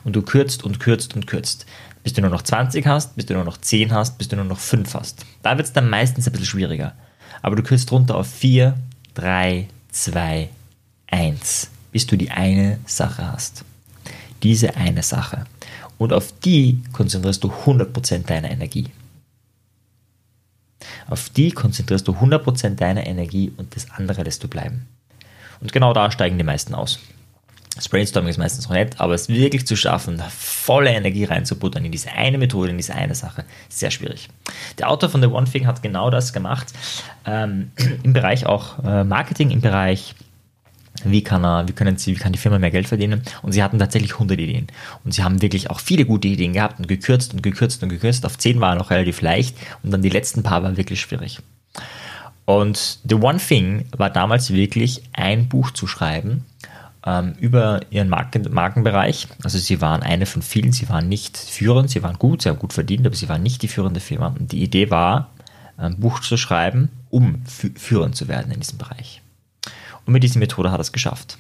Und 0.05 0.17
du 0.17 0.23
kürzt 0.23 0.65
und 0.65 0.81
kürzt 0.81 1.15
und 1.15 1.27
kürzt. 1.27 1.67
Bis 2.03 2.13
du 2.13 2.21
nur 2.21 2.31
noch 2.31 2.43
20 2.43 2.87
hast, 2.87 3.17
bis 3.17 3.27
du 3.27 3.35
nur 3.35 3.45
noch 3.45 3.59
10 3.59 3.93
hast, 3.93 4.19
bis 4.19 4.29
du 4.29 4.37
nur 4.37 4.45
noch 4.45 4.59
5 4.59 4.95
hast. 4.95 5.25
Da 5.43 5.57
wird 5.57 5.67
es 5.67 5.73
dann 5.73 5.91
meistens 5.91 6.27
ein 6.27 6.33
bisschen 6.33 6.47
schwieriger. 6.47 6.95
Aber 7.43 7.57
du 7.57 7.63
kürzt 7.63 7.93
runter 7.93 8.17
auf 8.17 8.29
4, 8.29 8.77
3, 9.15 9.69
2, 9.91 10.49
1, 11.09 11.71
bis 11.93 12.07
du 12.07 12.17
die 12.17 12.31
eine 12.31 12.79
Sache 12.87 13.31
hast. 13.31 13.65
Diese 14.43 14.77
eine 14.77 15.03
Sache. 15.03 15.45
Und 15.99 16.13
auf 16.13 16.33
die 16.45 16.83
konzentrierst 16.93 17.43
du 17.43 17.49
100% 17.49 18.27
deiner 18.27 18.51
Energie. 18.51 18.87
Auf 21.09 21.29
die 21.31 21.51
konzentrierst 21.51 22.07
du 22.09 22.13
100% 22.13 22.77
deiner 22.77 23.07
Energie 23.07 23.53
und 23.57 23.75
das 23.77 23.91
andere 23.91 24.23
lässt 24.23 24.43
du 24.45 24.49
bleiben. 24.49 24.87
Und 25.61 25.73
genau 25.73 25.93
da 25.93 26.11
steigen 26.11 26.39
die 26.39 26.45
meisten 26.45 26.75
aus. 26.75 27.01
Das 27.79 27.89
Brainstorming 27.89 28.31
ist 28.31 28.39
meistens 28.39 28.69
noch 28.69 28.75
nett, 28.75 29.01
aber 29.01 29.15
es 29.15 29.29
wirklich 29.29 29.65
zu 29.65 29.77
schaffen, 29.77 30.21
volle 30.31 30.91
Energie 30.91 31.25
reinzubuttern 31.25 31.85
in 31.85 31.93
diese 31.93 32.11
eine 32.11 32.37
Methode, 32.37 32.71
in 32.71 32.77
diese 32.77 32.95
eine 32.95 33.15
Sache, 33.15 33.45
ist 33.69 33.79
sehr 33.79 33.93
schwierig. 33.93 34.29
Der 34.79 34.91
Autor 34.91 35.11
von 35.11 35.23
The 35.23 35.29
One 35.29 35.49
Thing 35.49 35.65
hat 35.65 35.81
genau 35.81 36.11
das 36.11 36.33
gemacht, 36.33 36.73
ähm, 37.25 37.71
im 38.03 38.13
Bereich 38.13 38.47
auch 38.47 38.83
äh, 38.83 39.05
Marketing, 39.05 39.51
im 39.51 39.61
Bereich 39.61 40.17
wie 41.05 41.23
kann, 41.23 41.45
er, 41.45 41.69
wie, 41.69 41.73
können 41.73 41.97
sie, 41.97 42.15
wie 42.15 42.19
kann 42.19 42.33
die 42.33 42.39
Firma 42.39 42.59
mehr 42.59 42.71
Geld 42.71 42.89
verdienen? 42.89 43.23
Und 43.43 43.53
sie 43.53 43.63
hatten 43.63 43.79
tatsächlich 43.79 44.15
100 44.15 44.39
Ideen. 44.39 44.67
Und 45.05 45.13
sie 45.13 45.23
haben 45.23 45.43
wirklich 45.43 45.71
auch 45.71 45.81
viele 45.81 46.05
gute 46.05 46.29
Ideen 46.29 46.53
gehabt 46.53 46.79
und 46.79 46.89
gekürzt 46.89 47.35
und 47.35 47.43
gekürzt 47.43 47.83
und 47.83 47.89
gekürzt. 47.89 48.27
Auf 48.27 48.39
10 48.39 48.61
war 48.61 48.75
noch 48.75 48.91
relativ 48.91 49.21
leicht 49.21 49.57
und 49.83 49.91
dann 49.91 50.03
die 50.03 50.09
letzten 50.09 50.43
paar 50.43 50.63
waren 50.63 50.77
wirklich 50.77 51.01
schwierig. 51.01 51.41
Und 52.45 53.01
The 53.09 53.17
One 53.17 53.39
Thing 53.39 53.85
war 53.97 54.11
damals 54.11 54.53
wirklich 54.53 55.03
ein 55.13 55.49
Buch 55.49 55.71
zu 55.71 55.87
schreiben 55.87 56.47
ähm, 57.05 57.35
über 57.39 57.81
ihren 57.91 58.09
Marken, 58.09 58.47
Markenbereich. 58.51 59.29
Also 59.43 59.59
sie 59.59 59.81
waren 59.81 60.03
eine 60.03 60.27
von 60.27 60.43
vielen, 60.43 60.73
sie 60.73 60.89
waren 60.89 61.09
nicht 61.09 61.37
führend, 61.37 61.91
sie 61.91 62.03
waren 62.03 62.19
gut, 62.19 62.43
sie 62.43 62.49
haben 62.49 62.59
gut 62.59 62.73
verdient, 62.73 63.07
aber 63.07 63.17
sie 63.17 63.29
waren 63.29 63.43
nicht 63.43 63.63
die 63.63 63.69
führende 63.69 64.01
Firma. 64.01 64.29
Und 64.29 64.53
die 64.53 64.63
Idee 64.63 64.91
war, 64.91 65.31
ein 65.77 65.99
Buch 66.01 66.21
zu 66.21 66.37
schreiben, 66.37 66.91
um 67.11 67.43
führend 67.47 68.17
zu 68.17 68.29
werden 68.29 68.51
in 68.51 68.61
diesem 68.61 68.79
Bereich. 68.79 69.23
Und 70.09 70.15
mit 70.15 70.23
dieser 70.23 70.39
Methode 70.39 70.71
hat 70.71 70.79
er 70.79 70.81
es 70.81 70.93
geschafft. 70.93 71.37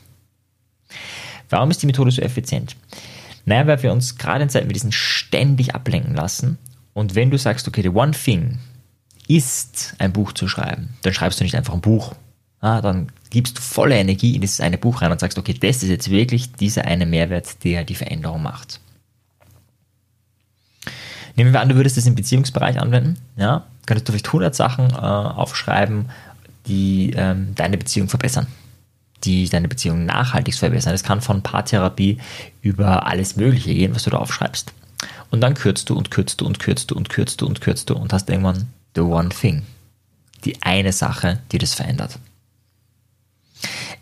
Warum 1.48 1.70
ist 1.70 1.80
die 1.80 1.86
Methode 1.86 2.10
so 2.10 2.20
effizient? 2.20 2.76
Naja, 3.46 3.66
weil 3.66 3.82
wir 3.82 3.92
uns 3.92 4.18
gerade 4.18 4.42
in 4.42 4.50
Zeiten 4.50 4.68
wie 4.68 4.74
diesen 4.74 4.92
ständig 4.92 5.74
ablenken 5.74 6.14
lassen. 6.14 6.58
Und 6.92 7.14
wenn 7.14 7.30
du 7.30 7.38
sagst, 7.38 7.66
okay, 7.66 7.80
the 7.80 7.88
one 7.88 8.10
thing 8.10 8.58
ist, 9.26 9.94
ein 9.98 10.12
Buch 10.12 10.32
zu 10.32 10.48
schreiben, 10.48 10.90
dann 11.00 11.14
schreibst 11.14 11.40
du 11.40 11.44
nicht 11.44 11.56
einfach 11.56 11.72
ein 11.72 11.80
Buch. 11.80 12.14
Ah, 12.60 12.82
dann 12.82 13.10
gibst 13.30 13.56
du 13.56 13.62
volle 13.62 13.96
Energie 13.96 14.34
in 14.34 14.42
dieses 14.42 14.60
eine 14.60 14.76
Buch 14.76 15.00
rein 15.00 15.12
und 15.12 15.20
sagst, 15.20 15.38
okay, 15.38 15.54
das 15.54 15.82
ist 15.82 15.88
jetzt 15.88 16.10
wirklich 16.10 16.52
dieser 16.52 16.84
eine 16.84 17.06
Mehrwert, 17.06 17.64
der 17.64 17.84
die 17.84 17.94
Veränderung 17.94 18.42
macht. 18.42 18.80
Nehmen 21.36 21.54
wir 21.54 21.62
an, 21.62 21.70
du 21.70 21.76
würdest 21.76 21.96
das 21.96 22.04
im 22.04 22.16
Beziehungsbereich 22.16 22.78
anwenden. 22.78 23.16
Ja, 23.38 23.64
könntest 23.86 24.08
du 24.08 24.12
vielleicht 24.12 24.26
100 24.26 24.54
Sachen 24.54 24.90
äh, 24.90 24.96
aufschreiben, 24.96 26.10
die 26.68 27.12
ähm, 27.16 27.54
deine 27.54 27.78
Beziehung 27.78 28.08
verbessern, 28.08 28.46
die 29.24 29.48
deine 29.48 29.68
Beziehung 29.68 30.04
nachhaltig 30.04 30.54
verbessern. 30.54 30.92
Das 30.92 31.02
kann 31.02 31.20
von 31.20 31.42
Paartherapie 31.42 32.18
über 32.62 33.06
alles 33.06 33.36
Mögliche 33.36 33.74
gehen, 33.74 33.94
was 33.94 34.04
du 34.04 34.10
da 34.10 34.18
aufschreibst. 34.18 34.72
Und 35.30 35.40
dann 35.40 35.54
kürzt 35.54 35.90
du 35.90 35.96
und 35.96 36.10
kürzt 36.10 36.40
du 36.40 36.46
und 36.46 36.58
kürzt 36.58 36.90
du 36.90 36.94
und 36.94 37.08
kürzt 37.08 37.40
du 37.40 37.46
und 37.46 37.60
kürzt 37.60 37.90
du 37.90 37.94
und 37.94 38.12
hast 38.12 38.28
irgendwann 38.28 38.68
the 38.94 39.00
one 39.00 39.28
thing. 39.28 39.62
Die 40.44 40.62
eine 40.62 40.92
Sache, 40.92 41.40
die 41.50 41.58
das 41.58 41.74
verändert. 41.74 42.18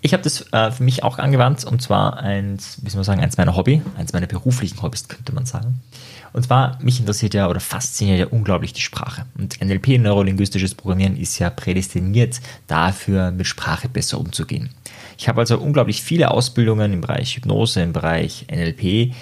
Ich 0.00 0.12
habe 0.12 0.22
das 0.22 0.52
äh, 0.52 0.70
für 0.70 0.82
mich 0.82 1.02
auch 1.02 1.18
angewandt 1.18 1.64
und 1.64 1.82
zwar 1.82 2.18
eins, 2.18 2.78
wie 2.82 2.90
soll 2.90 2.98
man 2.98 3.04
sagen, 3.04 3.20
eins 3.20 3.36
meiner 3.36 3.56
Hobby, 3.56 3.82
eins 3.96 4.12
meiner 4.12 4.26
beruflichen 4.26 4.80
Hobbys, 4.82 5.08
könnte 5.08 5.34
man 5.34 5.46
sagen. 5.46 5.80
Und 6.32 6.42
zwar, 6.42 6.78
mich 6.82 7.00
interessiert 7.00 7.32
ja 7.32 7.48
oder 7.48 7.60
fasziniert 7.60 8.18
ja 8.18 8.26
unglaublich 8.26 8.74
die 8.74 8.82
Sprache. 8.82 9.24
Und 9.38 9.58
NLP, 9.60 9.98
neurolinguistisches 9.98 10.74
Programmieren, 10.74 11.16
ist 11.16 11.38
ja 11.38 11.48
prädestiniert 11.48 12.40
dafür, 12.66 13.30
mit 13.30 13.46
Sprache 13.46 13.88
besser 13.88 14.20
umzugehen. 14.20 14.68
Ich 15.16 15.28
habe 15.28 15.40
also 15.40 15.58
unglaublich 15.58 16.02
viele 16.02 16.30
Ausbildungen 16.30 16.92
im 16.92 17.00
Bereich 17.00 17.36
Hypnose, 17.36 17.80
im 17.80 17.94
Bereich 17.94 18.46
NLP, 18.50 19.14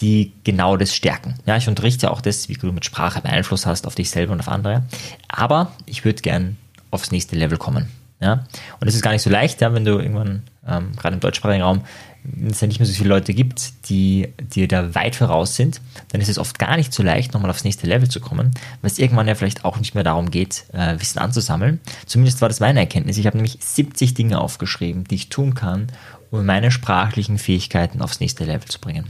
die 0.00 0.32
genau 0.42 0.76
das 0.76 0.94
stärken. 0.94 1.36
Ja, 1.46 1.56
ich 1.56 1.68
unterrichte 1.68 2.06
ja 2.06 2.12
auch 2.12 2.20
das, 2.20 2.48
wie 2.48 2.54
du 2.54 2.72
mit 2.72 2.84
Sprache 2.84 3.24
Einfluss 3.24 3.64
hast 3.64 3.86
auf 3.86 3.94
dich 3.94 4.10
selber 4.10 4.32
und 4.32 4.40
auf 4.40 4.48
andere. 4.48 4.82
Aber 5.28 5.72
ich 5.86 6.04
würde 6.04 6.20
gern 6.20 6.56
aufs 6.90 7.12
nächste 7.12 7.36
Level 7.36 7.58
kommen. 7.58 7.88
Ja? 8.20 8.44
Und 8.80 8.88
es 8.88 8.94
ist 8.94 9.02
gar 9.02 9.12
nicht 9.12 9.22
so 9.22 9.30
leicht, 9.30 9.60
ja, 9.60 9.72
wenn 9.74 9.84
du 9.84 9.98
irgendwann, 9.98 10.42
ähm, 10.66 10.92
gerade 10.96 11.14
im 11.14 11.20
deutschsprachigen 11.20 11.62
Raum, 11.62 11.82
wenn 12.28 12.50
es 12.50 12.60
ja 12.60 12.66
nicht 12.66 12.80
mehr 12.80 12.86
so 12.86 12.92
viele 12.92 13.08
Leute 13.08 13.34
gibt, 13.34 13.88
die 13.88 14.32
dir 14.38 14.66
da 14.66 14.94
weit 14.94 15.14
voraus 15.14 15.54
sind, 15.54 15.80
dann 16.10 16.20
ist 16.20 16.28
es 16.28 16.38
oft 16.38 16.58
gar 16.58 16.76
nicht 16.76 16.92
so 16.92 17.02
leicht, 17.02 17.34
nochmal 17.34 17.50
aufs 17.50 17.64
nächste 17.64 17.86
Level 17.86 18.08
zu 18.08 18.20
kommen, 18.20 18.50
weil 18.80 18.90
es 18.90 18.98
irgendwann 18.98 19.28
ja 19.28 19.34
vielleicht 19.34 19.64
auch 19.64 19.78
nicht 19.78 19.94
mehr 19.94 20.04
darum 20.04 20.30
geht, 20.30 20.64
äh, 20.72 20.98
Wissen 20.98 21.18
anzusammeln. 21.18 21.80
Zumindest 22.06 22.40
war 22.40 22.48
das 22.48 22.60
meine 22.60 22.80
Erkenntnis. 22.80 23.18
Ich 23.18 23.26
habe 23.26 23.36
nämlich 23.36 23.58
70 23.60 24.14
Dinge 24.14 24.40
aufgeschrieben, 24.40 25.04
die 25.04 25.14
ich 25.14 25.28
tun 25.28 25.54
kann, 25.54 25.86
um 26.30 26.44
meine 26.44 26.70
sprachlichen 26.70 27.38
Fähigkeiten 27.38 28.02
aufs 28.02 28.20
nächste 28.20 28.44
Level 28.44 28.68
zu 28.68 28.80
bringen. 28.80 29.06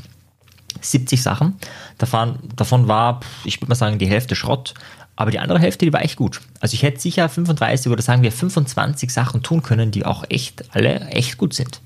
70 0.80 1.22
Sachen. 1.22 1.54
Davon, 1.98 2.38
davon 2.54 2.86
war, 2.86 3.20
ich 3.44 3.60
würde 3.60 3.70
mal 3.70 3.76
sagen, 3.76 3.98
die 3.98 4.08
Hälfte 4.08 4.36
Schrott. 4.36 4.74
Aber 5.16 5.30
die 5.30 5.38
andere 5.38 5.58
Hälfte, 5.58 5.86
die 5.86 5.92
war 5.92 6.02
echt 6.02 6.16
gut. 6.16 6.42
Also 6.60 6.74
ich 6.74 6.82
hätte 6.82 7.00
sicher 7.00 7.28
35 7.28 7.90
oder 7.90 8.02
sagen 8.02 8.22
wir 8.22 8.30
25 8.30 9.10
Sachen 9.10 9.42
tun 9.42 9.62
können, 9.62 9.90
die 9.90 10.04
auch 10.04 10.24
echt, 10.28 10.74
alle 10.74 11.00
echt 11.08 11.38
gut 11.38 11.54
sind. 11.54 11.80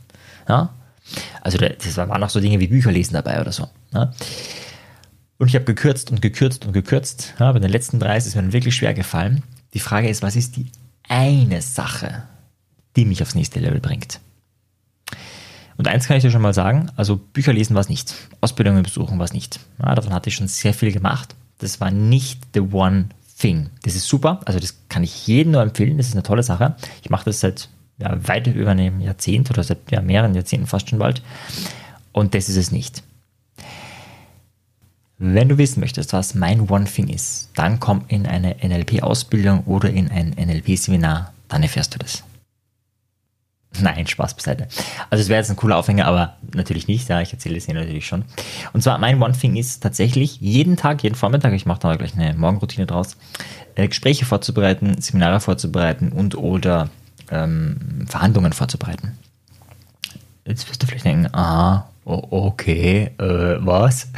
Ja? 0.48 0.70
Also 1.40 1.58
das 1.58 1.96
waren 1.96 2.22
auch 2.22 2.30
so 2.30 2.40
Dinge 2.40 2.60
wie 2.60 2.66
Bücher 2.66 2.90
lesen 2.90 3.14
dabei 3.14 3.40
oder 3.40 3.52
so. 3.52 3.68
Ja? 3.94 4.12
Und 5.38 5.48
ich 5.48 5.54
habe 5.54 5.64
gekürzt 5.64 6.10
und 6.10 6.20
gekürzt 6.20 6.66
und 6.66 6.72
gekürzt. 6.72 7.34
Ja, 7.38 7.50
bei 7.52 7.60
den 7.60 7.70
letzten 7.70 7.98
drei 7.98 8.16
ist 8.16 8.26
es 8.26 8.34
mir 8.34 8.52
wirklich 8.52 8.74
schwer 8.74 8.94
gefallen. 8.94 9.42
Die 9.72 9.80
Frage 9.80 10.08
ist, 10.08 10.22
was 10.22 10.36
ist 10.36 10.56
die 10.56 10.66
eine 11.08 11.62
Sache, 11.62 12.24
die 12.96 13.04
mich 13.04 13.22
aufs 13.22 13.34
nächste 13.34 13.60
Level 13.60 13.80
bringt? 13.80 14.20
Und 15.76 15.88
eins 15.88 16.06
kann 16.06 16.18
ich 16.18 16.22
dir 16.22 16.30
schon 16.30 16.42
mal 16.42 16.52
sagen, 16.52 16.90
also 16.96 17.16
Bücher 17.16 17.54
lesen 17.54 17.74
war 17.74 17.80
es 17.80 17.88
nicht. 17.88 18.14
Ausbildungen 18.42 18.82
besuchen 18.82 19.18
war 19.18 19.24
es 19.24 19.32
nicht. 19.32 19.60
Ja, 19.82 19.94
davon 19.94 20.12
hatte 20.12 20.28
ich 20.28 20.34
schon 20.34 20.48
sehr 20.48 20.74
viel 20.74 20.92
gemacht. 20.92 21.34
Das 21.56 21.80
war 21.80 21.90
nicht 21.90 22.42
the 22.52 22.60
one 22.60 23.08
thing. 23.40 23.70
Das 23.82 23.94
ist 23.94 24.06
super, 24.06 24.40
also 24.44 24.60
das 24.60 24.76
kann 24.88 25.02
ich 25.02 25.26
jedem 25.26 25.52
nur 25.52 25.62
empfehlen, 25.62 25.96
das 25.96 26.08
ist 26.08 26.14
eine 26.14 26.22
tolle 26.22 26.42
Sache. 26.42 26.76
Ich 27.02 27.10
mache 27.10 27.24
das 27.24 27.40
seit 27.40 27.68
ja, 27.98 28.16
weit 28.28 28.46
über 28.46 28.70
einem 28.70 29.00
Jahrzehnt 29.00 29.50
oder 29.50 29.62
seit 29.62 29.78
ja, 29.90 30.00
mehreren 30.00 30.34
Jahrzehnten 30.34 30.66
fast 30.66 30.88
schon 30.88 30.98
bald. 30.98 31.22
Und 32.12 32.34
das 32.34 32.48
ist 32.48 32.56
es 32.56 32.72
nicht. 32.72 33.02
Wenn 35.18 35.50
du 35.50 35.58
wissen 35.58 35.80
möchtest, 35.80 36.14
was 36.14 36.34
mein 36.34 36.70
One 36.70 36.86
Thing 36.86 37.08
ist, 37.08 37.50
dann 37.54 37.78
komm 37.78 38.04
in 38.08 38.26
eine 38.26 38.56
NLP-Ausbildung 38.62 39.64
oder 39.64 39.90
in 39.90 40.10
ein 40.10 40.30
NLP-Seminar, 40.30 41.34
dann 41.48 41.62
erfährst 41.62 41.94
du 41.94 41.98
das. 41.98 42.24
Nein, 43.78 44.06
Spaß 44.06 44.34
beiseite. 44.34 44.66
Also 45.10 45.22
es 45.22 45.28
wäre 45.28 45.38
jetzt 45.38 45.50
ein 45.50 45.56
cooler 45.56 45.76
Aufhänger, 45.76 46.06
aber 46.06 46.36
natürlich 46.54 46.88
nicht, 46.88 47.08
ja, 47.08 47.20
ich 47.20 47.32
erzähle 47.32 47.56
es 47.56 47.66
dir 47.66 47.74
natürlich 47.74 48.06
schon. 48.06 48.24
Und 48.72 48.82
zwar 48.82 48.98
mein 48.98 49.22
One 49.22 49.32
Thing 49.32 49.56
ist 49.56 49.82
tatsächlich 49.82 50.40
jeden 50.40 50.76
Tag, 50.76 51.02
jeden 51.02 51.14
Vormittag, 51.14 51.52
ich 51.52 51.66
mache 51.66 51.80
da 51.80 51.94
gleich 51.94 52.14
eine 52.14 52.34
Morgenroutine 52.34 52.86
draus, 52.86 53.16
äh, 53.76 53.86
Gespräche 53.86 54.24
vorzubereiten, 54.24 55.00
Seminare 55.00 55.40
vorzubereiten 55.40 56.10
und 56.10 56.36
oder 56.36 56.90
ähm, 57.30 58.06
Verhandlungen 58.08 58.52
vorzubereiten. 58.52 59.16
Jetzt 60.44 60.68
wirst 60.68 60.82
du 60.82 60.86
vielleicht 60.86 61.04
denken, 61.04 61.32
ah, 61.32 61.84
okay, 62.04 63.12
äh, 63.18 63.56
was? 63.64 64.08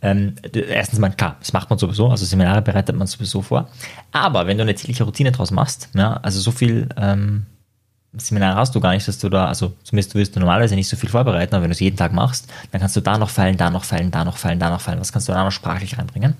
Ähm, 0.00 0.36
erstens 0.52 1.00
mal, 1.00 1.10
klar, 1.10 1.36
das 1.40 1.52
macht 1.52 1.70
man 1.70 1.78
sowieso, 1.78 2.08
also 2.08 2.24
Seminare 2.24 2.62
bereitet 2.62 2.94
man 2.94 3.08
sowieso 3.08 3.42
vor. 3.42 3.68
Aber 4.12 4.46
wenn 4.46 4.58
du 4.58 4.62
eine 4.62 4.74
tägliche 4.74 5.02
Routine 5.02 5.32
draus 5.32 5.50
machst, 5.50 5.88
ja, 5.94 6.14
also 6.22 6.38
so 6.38 6.52
viel 6.52 6.88
ähm, 6.96 7.46
Seminar 8.18 8.56
hast 8.56 8.74
du 8.74 8.80
gar 8.80 8.92
nicht, 8.92 9.06
dass 9.06 9.18
du 9.18 9.28
da, 9.28 9.46
also 9.46 9.74
zumindest 9.84 10.14
wirst 10.14 10.36
du 10.36 10.40
normalerweise 10.40 10.74
nicht 10.74 10.88
so 10.88 10.96
viel 10.96 11.08
vorbereiten, 11.08 11.54
aber 11.54 11.62
wenn 11.62 11.70
du 11.70 11.74
es 11.74 11.80
jeden 11.80 11.96
Tag 11.96 12.12
machst, 12.12 12.50
dann 12.70 12.80
kannst 12.80 12.96
du 12.96 13.00
da 13.00 13.18
noch 13.18 13.30
fallen, 13.30 13.56
da 13.56 13.70
noch 13.70 13.84
fallen, 13.84 14.10
da 14.10 14.24
noch 14.24 14.36
fallen, 14.36 14.58
da 14.58 14.70
noch 14.70 14.80
fallen. 14.80 15.00
Was 15.00 15.12
kannst 15.12 15.28
du 15.28 15.32
da 15.32 15.44
noch 15.44 15.52
sprachlich 15.52 15.98
reinbringen? 15.98 16.34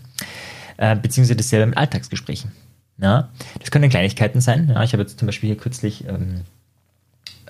Äh, 0.76 0.96
beziehungsweise 0.96 1.36
dasselbe 1.36 1.66
mit 1.66 1.78
Alltagsgesprächen. 1.78 2.52
Ja, 2.98 3.28
das 3.60 3.70
können 3.70 3.90
Kleinigkeiten 3.90 4.40
sein. 4.40 4.70
Ja, 4.72 4.82
ich 4.82 4.92
habe 4.92 5.02
jetzt 5.02 5.18
zum 5.18 5.26
Beispiel 5.26 5.48
hier 5.48 5.58
kürzlich 5.58 6.06
ähm, 6.08 6.42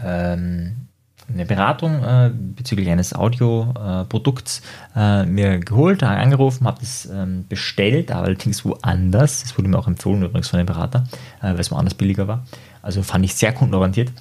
ähm, 0.02 0.86
eine 1.32 1.44
Beratung 1.44 2.04
äh, 2.04 2.30
bezüglich 2.34 2.88
eines 2.88 3.12
Audioprodukts 3.12 4.62
äh, 4.94 5.24
mir 5.24 5.58
geholt, 5.58 6.02
angerufen, 6.02 6.66
habe 6.66 6.78
das 6.80 7.06
ähm, 7.06 7.46
bestellt, 7.48 8.12
aber 8.12 8.26
allerdings 8.26 8.64
woanders. 8.64 9.42
Das 9.42 9.58
wurde 9.58 9.68
mir 9.68 9.78
auch 9.78 9.88
empfohlen 9.88 10.22
übrigens 10.22 10.48
von 10.48 10.58
dem 10.58 10.66
Berater, 10.66 11.04
äh, 11.40 11.48
weil 11.48 11.60
es 11.60 11.70
woanders 11.70 11.94
billiger 11.94 12.28
war. 12.28 12.44
Also 12.86 13.02
fand 13.02 13.24
ich 13.24 13.34
sehr 13.34 13.52
kundenorientiert. 13.52 14.12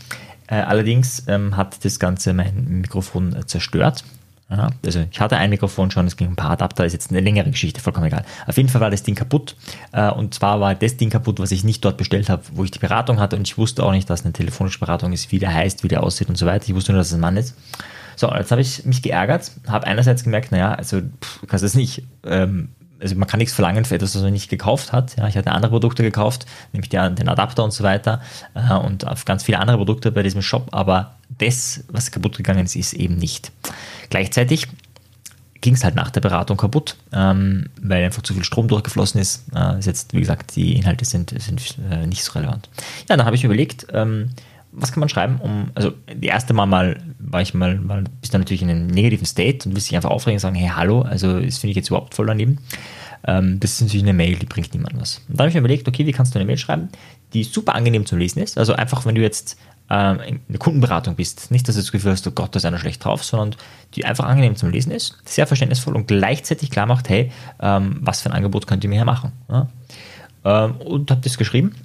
Äh, 0.47 0.55
allerdings 0.55 1.23
ähm, 1.27 1.55
hat 1.55 1.85
das 1.85 1.99
Ganze 1.99 2.33
mein 2.33 2.81
Mikrofon 2.81 3.35
äh, 3.35 3.45
zerstört. 3.45 4.03
Ja, 4.49 4.69
also 4.85 5.03
ich 5.09 5.19
hatte 5.19 5.37
ein 5.37 5.49
Mikrofon 5.49 5.89
schon, 5.89 6.05
es 6.05 6.17
ging 6.17 6.29
ein 6.29 6.35
paar 6.35 6.51
Adapter, 6.51 6.85
ist 6.85 6.93
jetzt 6.93 7.09
eine 7.09 7.19
längere 7.19 7.49
Geschichte, 7.49 7.81
vollkommen 7.81 8.05
egal. 8.07 8.25
Auf 8.45 8.57
jeden 8.57 8.69
Fall 8.69 8.79
war 8.79 8.91
das 8.91 9.01
Ding 9.01 9.15
kaputt. 9.15 9.55
Äh, 9.91 10.09
und 10.11 10.33
zwar 10.33 10.59
war 10.59 10.75
das 10.75 10.97
Ding 10.97 11.09
kaputt, 11.09 11.39
was 11.39 11.51
ich 11.51 11.63
nicht 11.63 11.85
dort 11.85 11.97
bestellt 11.97 12.29
habe, 12.29 12.43
wo 12.53 12.63
ich 12.63 12.71
die 12.71 12.79
Beratung 12.79 13.19
hatte. 13.19 13.35
Und 13.35 13.47
ich 13.47 13.57
wusste 13.57 13.83
auch 13.83 13.91
nicht, 13.91 14.09
dass 14.09 14.23
eine 14.23 14.33
telefonische 14.33 14.79
Beratung 14.79 15.13
ist, 15.13 15.31
wie 15.31 15.39
der 15.39 15.53
heißt, 15.53 15.83
wie 15.83 15.87
der 15.87 16.03
aussieht 16.03 16.29
und 16.29 16.37
so 16.37 16.45
weiter. 16.45 16.65
Ich 16.67 16.75
wusste 16.75 16.91
nur, 16.91 16.99
dass 16.99 17.07
es 17.07 17.13
ein 17.13 17.19
Mann 17.19 17.37
ist. 17.37 17.55
So, 18.15 18.31
jetzt 18.33 18.51
habe 18.51 18.61
ich 18.61 18.85
mich 18.85 19.01
geärgert, 19.01 19.51
habe 19.67 19.87
einerseits 19.87 20.23
gemerkt, 20.23 20.51
naja, 20.51 20.73
also 20.73 21.01
pff, 21.01 21.41
du 21.41 21.47
kannst 21.47 21.65
es 21.65 21.75
nicht, 21.75 22.03
ähm, 22.25 22.69
also 23.05 23.15
man 23.15 23.27
kann 23.27 23.37
nichts 23.37 23.53
verlangen 23.53 23.85
für 23.85 23.95
etwas, 23.95 24.15
was 24.15 24.23
man 24.23 24.33
nicht 24.33 24.49
gekauft 24.49 24.91
hat. 24.91 25.15
Ja, 25.15 25.27
ich 25.27 25.37
hatte 25.37 25.51
andere 25.51 25.69
Produkte 25.69 26.01
gekauft, 26.01 26.47
nämlich 26.73 26.89
den 26.89 27.29
Adapter 27.29 27.63
und 27.63 27.71
so 27.71 27.83
weiter 27.83 28.19
äh, 28.55 28.73
und 28.73 29.05
auf 29.05 29.25
ganz 29.25 29.43
viele 29.43 29.59
andere 29.59 29.77
Produkte 29.77 30.11
bei 30.11 30.23
diesem 30.23 30.41
Shop, 30.41 30.69
aber 30.71 31.15
das, 31.37 31.83
was 31.87 32.09
kaputt 32.09 32.35
gegangen 32.35 32.65
ist, 32.65 32.75
ist 32.75 32.93
eben 32.93 33.17
nicht. 33.17 33.51
Gleichzeitig 34.09 34.67
ging 35.61 35.75
es 35.75 35.83
halt 35.83 35.93
nach 35.95 36.09
der 36.09 36.21
Beratung 36.21 36.57
kaputt, 36.57 36.95
ähm, 37.13 37.69
weil 37.79 38.03
einfach 38.03 38.23
zu 38.23 38.33
viel 38.33 38.43
Strom 38.43 38.67
durchgeflossen 38.67 39.21
ist. 39.21 39.45
Äh, 39.55 39.77
ist 39.77 39.85
jetzt, 39.85 40.13
wie 40.13 40.19
gesagt, 40.19 40.55
die 40.55 40.75
Inhalte 40.75 41.05
sind, 41.05 41.33
sind 41.39 41.61
äh, 41.91 42.07
nicht 42.07 42.23
so 42.23 42.33
relevant. 42.33 42.69
Ja, 43.07 43.17
dann 43.17 43.25
habe 43.25 43.35
ich 43.35 43.43
überlegt, 43.43 43.85
ähm, 43.93 44.31
was 44.75 44.91
kann 44.91 44.99
man 44.99 45.09
schreiben, 45.09 45.37
um, 45.41 45.71
also 45.73 45.93
die 46.13 46.27
erste 46.27 46.53
Mal 46.53 46.65
mal 46.65 46.97
war 47.19 47.41
ich 47.41 47.53
mal, 47.53 47.75
mal 47.75 48.03
bist 48.21 48.33
dann 48.33 48.41
natürlich 48.41 48.61
in 48.61 48.69
einem 48.69 48.87
negativen 48.87 49.25
State 49.25 49.67
und 49.67 49.75
willst 49.75 49.89
dich 49.89 49.95
einfach 49.95 50.09
aufregen 50.09 50.35
und 50.35 50.41
sagen, 50.41 50.55
hey, 50.55 50.71
hallo, 50.73 51.01
also 51.01 51.39
das 51.39 51.57
finde 51.57 51.71
ich 51.71 51.77
jetzt 51.77 51.89
überhaupt 51.89 52.13
voll 52.13 52.27
daneben. 52.27 52.59
Ähm, 53.25 53.59
das 53.59 53.73
ist 53.73 53.81
natürlich 53.81 54.03
eine 54.03 54.13
Mail, 54.13 54.35
die 54.35 54.45
bringt 54.45 54.73
niemandem 54.73 55.01
was. 55.01 55.21
Und 55.27 55.37
dann 55.37 55.39
habe 55.39 55.49
ich 55.49 55.55
mir 55.55 55.61
überlegt, 55.61 55.87
okay, 55.87 56.05
wie 56.05 56.11
kannst 56.11 56.35
du 56.35 56.39
eine 56.39 56.45
Mail 56.45 56.57
schreiben, 56.57 56.89
die 57.33 57.43
super 57.43 57.73
angenehm 57.73 58.05
zu 58.05 58.15
lesen 58.15 58.41
ist. 58.41 58.57
Also 58.57 58.73
einfach, 58.73 59.05
wenn 59.05 59.15
du 59.15 59.21
jetzt 59.21 59.57
ähm, 59.89 60.19
in 60.19 60.39
der 60.49 60.59
Kundenberatung 60.59 61.15
bist. 61.15 61.51
Nicht, 61.51 61.67
dass 61.67 61.75
du 61.75 61.81
das 61.81 61.91
Gefühl 61.91 62.11
hast, 62.11 62.27
oh 62.27 62.31
Gott, 62.31 62.55
da 62.55 62.57
ist 62.57 62.65
einer 62.65 62.79
schlecht 62.79 63.03
drauf, 63.03 63.23
sondern 63.23 63.55
die 63.93 64.05
einfach 64.05 64.25
angenehm 64.25 64.55
zum 64.55 64.71
Lesen 64.71 64.91
ist, 64.91 65.17
sehr 65.25 65.47
verständnisvoll 65.47 65.95
und 65.95 66.07
gleichzeitig 66.07 66.71
klar 66.71 66.85
macht, 66.85 67.09
hey, 67.09 67.31
ähm, 67.59 67.97
was 68.01 68.21
für 68.21 68.29
ein 68.29 68.35
Angebot 68.35 68.67
könnt 68.67 68.83
ihr 68.83 68.89
mir 68.89 68.97
hier 68.97 69.05
machen? 69.05 69.31
Ähm, 70.43 70.75
und 70.77 71.11
habe 71.11 71.21
das 71.21 71.37
geschrieben 71.37 71.75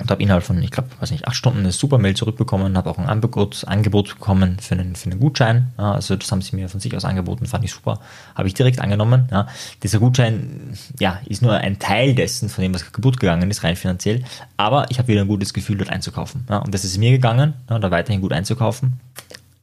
und 0.00 0.10
habe 0.10 0.22
innerhalb 0.22 0.42
von, 0.42 0.60
ich 0.60 0.70
glaube, 0.72 0.88
weiß 0.98 1.12
nicht, 1.12 1.28
acht 1.28 1.36
Stunden 1.36 1.60
eine 1.60 1.70
super 1.70 1.98
Mail 1.98 2.16
zurückbekommen, 2.16 2.76
habe 2.76 2.90
auch 2.90 2.98
ein 2.98 3.06
Angebot, 3.06 3.64
Angebot 3.66 4.08
bekommen 4.08 4.58
für 4.58 4.74
einen, 4.74 4.96
für 4.96 5.10
einen 5.10 5.20
Gutschein. 5.20 5.72
Ja, 5.78 5.92
also 5.92 6.16
das 6.16 6.30
haben 6.32 6.42
sie 6.42 6.56
mir 6.56 6.68
von 6.68 6.80
sich 6.80 6.96
aus 6.96 7.04
angeboten, 7.04 7.46
fand 7.46 7.64
ich 7.64 7.72
super. 7.72 8.00
Habe 8.34 8.48
ich 8.48 8.54
direkt 8.54 8.80
angenommen. 8.80 9.28
Ja. 9.30 9.46
Dieser 9.82 10.00
Gutschein 10.00 10.76
ja, 10.98 11.20
ist 11.26 11.42
nur 11.42 11.54
ein 11.54 11.78
Teil 11.78 12.14
dessen, 12.14 12.48
von 12.48 12.62
dem, 12.62 12.74
was 12.74 12.90
kaputt 12.90 13.20
gegangen 13.20 13.48
ist, 13.50 13.62
rein 13.62 13.76
finanziell. 13.76 14.24
Aber 14.56 14.90
ich 14.90 14.98
habe 14.98 15.08
wieder 15.08 15.20
ein 15.20 15.28
gutes 15.28 15.54
Gefühl, 15.54 15.78
dort 15.78 15.90
einzukaufen. 15.90 16.44
Ja. 16.50 16.58
Und 16.58 16.74
das 16.74 16.84
ist 16.84 16.98
mir 16.98 17.12
gegangen, 17.12 17.54
ja, 17.70 17.78
da 17.78 17.90
weiterhin 17.90 18.20
gut 18.20 18.32
einzukaufen. 18.32 18.98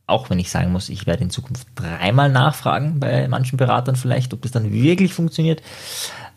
Auch 0.07 0.29
wenn 0.29 0.39
ich 0.39 0.49
sagen 0.49 0.71
muss, 0.71 0.89
ich 0.89 1.07
werde 1.07 1.23
in 1.23 1.29
Zukunft 1.29 1.67
dreimal 1.75 2.29
nachfragen 2.29 2.99
bei 2.99 3.27
manchen 3.27 3.57
Beratern 3.57 3.95
vielleicht, 3.95 4.33
ob 4.33 4.41
das 4.41 4.51
dann 4.51 4.71
wirklich 4.71 5.13
funktioniert. 5.13 5.61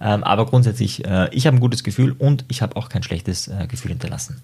Ähm, 0.00 0.24
aber 0.24 0.46
grundsätzlich, 0.46 1.04
äh, 1.04 1.28
ich 1.32 1.46
habe 1.46 1.56
ein 1.56 1.60
gutes 1.60 1.84
Gefühl 1.84 2.12
und 2.12 2.44
ich 2.48 2.62
habe 2.62 2.76
auch 2.76 2.88
kein 2.88 3.02
schlechtes 3.02 3.48
äh, 3.48 3.66
Gefühl 3.66 3.90
hinterlassen. 3.90 4.42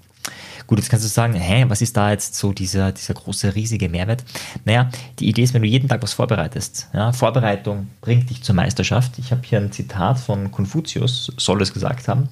Gut, 0.67 0.79
jetzt 0.79 0.89
kannst 0.89 1.05
du 1.05 1.09
sagen, 1.09 1.35
hä, 1.35 1.65
was 1.69 1.83
ist 1.83 1.97
da 1.97 2.11
jetzt 2.11 2.35
so 2.37 2.53
dieser, 2.53 2.93
dieser 2.93 3.15
große, 3.15 3.55
riesige 3.55 3.89
Mehrwert? 3.89 4.25
Naja, 4.65 4.91
die 5.19 5.29
Idee 5.29 5.43
ist, 5.43 5.55
wenn 5.55 5.63
du 5.63 5.69
jeden 5.69 5.89
Tag 5.89 6.03
was 6.03 6.13
vorbereitest. 6.13 6.89
Ja, 6.93 7.13
Vorbereitung 7.13 7.89
bringt 8.01 8.31
dich 8.31 8.43
zur 8.43 8.55
Meisterschaft. 8.55 9.19
Ich 9.19 9.33
habe 9.33 9.43
hier 9.45 9.59
ein 9.59 9.73
Zitat 9.73 10.21
von 10.21 10.53
Konfuzius, 10.53 11.33
soll 11.39 11.61
es 11.63 11.73
gesagt 11.73 12.07
haben. 12.07 12.29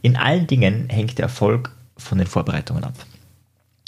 In 0.00 0.16
allen 0.16 0.46
Dingen 0.46 0.88
hängt 0.88 1.18
der 1.18 1.24
Erfolg 1.24 1.70
von 1.98 2.18
den 2.18 2.26
Vorbereitungen 2.26 2.84
ab. 2.84 2.94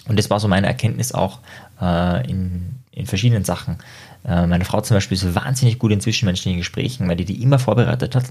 Und 0.06 0.18
das 0.18 0.28
war 0.28 0.38
so 0.38 0.48
meine 0.48 0.66
Erkenntnis 0.66 1.12
auch 1.12 1.40
äh, 1.80 2.28
in, 2.28 2.76
in 2.90 3.06
verschiedenen 3.06 3.44
Sachen. 3.44 3.78
Äh, 4.26 4.46
meine 4.46 4.64
Frau 4.64 4.80
zum 4.80 4.96
Beispiel 4.96 5.16
ist 5.16 5.34
wahnsinnig 5.34 5.78
gut 5.78 5.92
in 5.92 6.00
zwischenmenschlichen 6.00 6.58
Gesprächen, 6.58 7.08
weil 7.08 7.16
die 7.16 7.24
die 7.24 7.42
immer 7.42 7.58
vorbereitet 7.58 8.14
hat. 8.14 8.24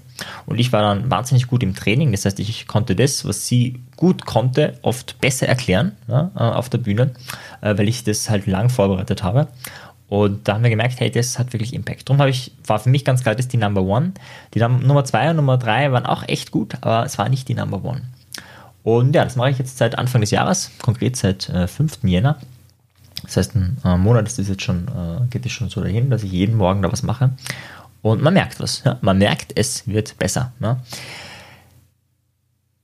Und 0.45 0.59
ich 0.59 0.71
war 0.73 0.81
dann 0.81 1.09
wahnsinnig 1.11 1.47
gut 1.47 1.63
im 1.63 1.75
Training. 1.75 2.11
Das 2.11 2.25
heißt, 2.25 2.39
ich 2.39 2.67
konnte 2.67 2.95
das, 2.95 3.25
was 3.25 3.47
sie 3.47 3.79
gut 3.95 4.25
konnte, 4.25 4.77
oft 4.81 5.19
besser 5.21 5.47
erklären 5.47 5.93
ja, 6.07 6.31
äh, 6.35 6.39
auf 6.39 6.69
der 6.69 6.79
Bühne, 6.79 7.11
äh, 7.61 7.77
weil 7.77 7.87
ich 7.87 8.03
das 8.03 8.29
halt 8.29 8.47
lang 8.47 8.69
vorbereitet 8.69 9.23
habe. 9.23 9.47
Und 10.09 10.47
da 10.47 10.55
haben 10.55 10.63
wir 10.63 10.69
gemerkt, 10.69 10.99
hey, 10.99 11.09
das 11.09 11.39
hat 11.39 11.53
wirklich 11.53 11.73
Impact. 11.73 12.09
Darum 12.09 12.27
ich, 12.27 12.51
war 12.67 12.79
für 12.79 12.89
mich 12.89 13.03
ganz 13.03 13.23
klar, 13.23 13.35
das 13.35 13.45
ist 13.45 13.53
die 13.53 13.57
Number 13.57 13.81
One. 13.81 14.13
Die 14.53 14.59
Nummer 14.59 15.05
zwei 15.05 15.29
und 15.29 15.37
Nummer 15.37 15.57
drei 15.57 15.91
waren 15.91 16.05
auch 16.05 16.27
echt 16.27 16.51
gut, 16.51 16.75
aber 16.81 17.03
es 17.03 17.17
war 17.17 17.29
nicht 17.29 17.47
die 17.47 17.55
Number 17.55 17.83
One. 17.83 18.03
Und 18.83 19.15
ja, 19.15 19.23
das 19.23 19.37
mache 19.37 19.49
ich 19.49 19.57
jetzt 19.57 19.77
seit 19.77 19.97
Anfang 19.97 20.21
des 20.21 20.31
Jahres, 20.31 20.71
konkret 20.81 21.15
seit 21.15 21.49
äh, 21.49 21.67
5. 21.67 22.03
Jänner. 22.03 22.37
Das 23.23 23.37
heißt, 23.37 23.55
ein 23.55 23.77
äh, 23.83 23.97
Monat 23.97 24.27
ist 24.27 24.37
das 24.37 24.47
jetzt 24.47 24.63
schon, 24.63 24.87
äh, 24.87 25.25
geht 25.29 25.45
es 25.45 25.51
schon 25.51 25.69
so 25.69 25.81
dahin, 25.81 26.09
dass 26.09 26.23
ich 26.23 26.31
jeden 26.31 26.55
Morgen 26.55 26.81
da 26.81 26.91
was 26.91 27.03
mache. 27.03 27.31
Und 28.01 28.21
man 28.21 28.33
merkt 28.33 28.59
was. 28.59 28.83
Ja? 28.83 28.97
Man 29.01 29.17
merkt, 29.17 29.53
es 29.55 29.87
wird 29.87 30.17
besser. 30.19 30.51
Ja? 30.59 30.81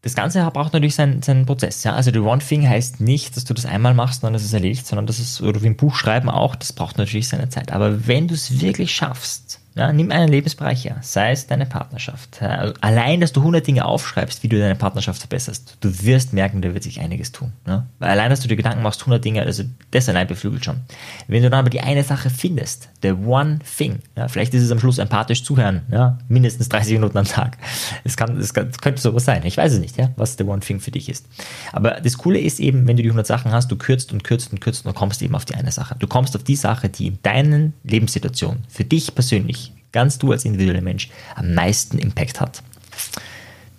Das 0.02 0.16
Ganze 0.16 0.50
braucht 0.52 0.72
natürlich 0.72 0.96
seinen, 0.96 1.22
seinen 1.22 1.46
Prozess. 1.46 1.84
Ja? 1.84 1.94
Also 1.94 2.12
die 2.12 2.20
One 2.20 2.42
Thing 2.42 2.68
heißt 2.68 3.02
nicht, 3.02 3.36
dass 3.36 3.44
du 3.44 3.54
das 3.54 3.66
einmal 3.66 3.94
machst, 3.94 4.22
sondern 4.22 4.34
dass 4.34 4.44
es 4.44 4.54
erledigt, 4.54 4.88
sondern 4.88 5.08
das 5.08 5.20
ist, 5.20 5.42
oder 5.42 5.62
wie 5.62 5.68
ein 5.68 5.76
Buch 5.76 5.96
schreiben 5.96 6.30
auch, 6.30 6.56
das 6.56 6.72
braucht 6.72 6.98
natürlich 6.98 7.28
seine 7.28 7.50
Zeit. 7.50 7.74
Aber 7.74 8.08
wenn 8.08 8.30
du 8.30 8.34
es 8.34 8.62
wirklich 8.62 8.96
schaffst, 8.96 9.60
Ja, 9.76 9.94
nimm 9.94 10.12
einen 10.12 10.30
Lebensbereich 10.30 10.84
her, 10.84 10.98
sei 11.02 11.32
es 11.32 11.48
deine 11.48 11.66
Partnerschaft. 11.66 12.42
Also 12.42 12.74
allein, 12.82 13.22
dass 13.22 13.32
du 13.34 13.40
100 13.42 13.66
Dinge 13.66 13.86
aufschreibst, 13.86 14.44
wie 14.44 14.48
du 14.48 14.60
deine 14.60 14.76
Partnerschaft 14.76 15.20
verbesserst, 15.20 15.78
du 15.80 16.04
wirst 16.04 16.34
merken, 16.34 16.62
da 16.62 16.74
wird 16.74 16.84
sich 16.84 17.00
einiges 17.00 17.32
tun. 17.32 17.54
Ja? 17.68 17.86
Weil 18.00 18.10
allein, 18.10 18.30
dass 18.30 18.42
du 18.42 18.48
dir 18.48 18.56
Gedanken 18.56 18.82
machst, 18.82 19.02
100 19.02 19.24
Dinge, 19.24 19.44
also 19.44 19.64
das 19.92 20.10
allein 20.10 20.28
beflügelt 20.28 20.66
schon. 20.66 20.82
Wenn 21.28 21.44
du 21.44 21.50
dann 21.50 21.60
aber 21.60 21.70
die 21.70 21.82
eine 21.82 22.04
Sache 22.04 22.30
findest, 22.30 22.90
the 23.04 23.12
one 23.12 23.60
thing, 23.78 24.00
ja, 24.18 24.28
vielleicht 24.28 24.54
ist 24.54 24.64
es 24.64 24.72
am 24.72 24.80
Schluss 24.80 24.98
empathisch 24.98 25.44
zuhören, 25.44 25.84
ja, 25.92 26.18
mindestens 26.28 26.68
30 26.70 26.94
Minuten 26.94 27.18
am 27.18 27.26
Tag. 27.26 27.58
Es 28.04 28.18
kann, 28.18 28.42
könnte 28.82 29.02
sowas 29.02 29.26
sein. 29.26 29.46
Ich 29.46 29.56
weiß 29.56 29.74
es 29.74 29.80
nicht, 29.80 29.98
ja, 29.98 30.10
was 30.16 30.36
the 30.38 30.44
one 30.44 30.60
thing 30.62 30.80
für 30.80 30.92
dich 30.92 31.10
ist. 31.10 31.28
Aber 31.72 32.02
das 32.02 32.18
Coole 32.18 32.40
ist 32.40 32.60
eben, 32.60 32.88
wenn 32.88 32.98
du 32.98 33.04
die 33.04 33.10
100 33.10 33.26
Sachen 33.26 33.52
hast, 33.52 33.72
du 33.72 33.78
kürzt 33.78 34.12
und 34.12 34.24
kürzt 34.24 34.52
und 34.52 34.62
kürzt 34.62 34.86
und 34.86 34.96
kommst 34.96 35.22
eben 35.22 35.36
auf 35.36 35.46
die 35.46 35.56
eine 35.56 35.72
Sache. 35.72 35.96
Du 36.00 36.08
kommst 36.08 36.36
auf 36.36 36.44
die 36.44 36.56
Sache, 36.56 36.90
die 36.90 37.08
in 37.08 37.20
deinen 37.22 37.74
Lebenssituationen 37.84 38.64
für 38.68 38.84
dich 38.84 39.14
persönlich 39.14 39.69
ganz 39.92 40.18
du 40.18 40.32
als 40.32 40.46
individueller 40.46 40.82
Mensch 40.82 41.10
am 41.36 41.54
meisten 41.54 41.98
Impact 41.98 42.42
hat. 42.42 42.64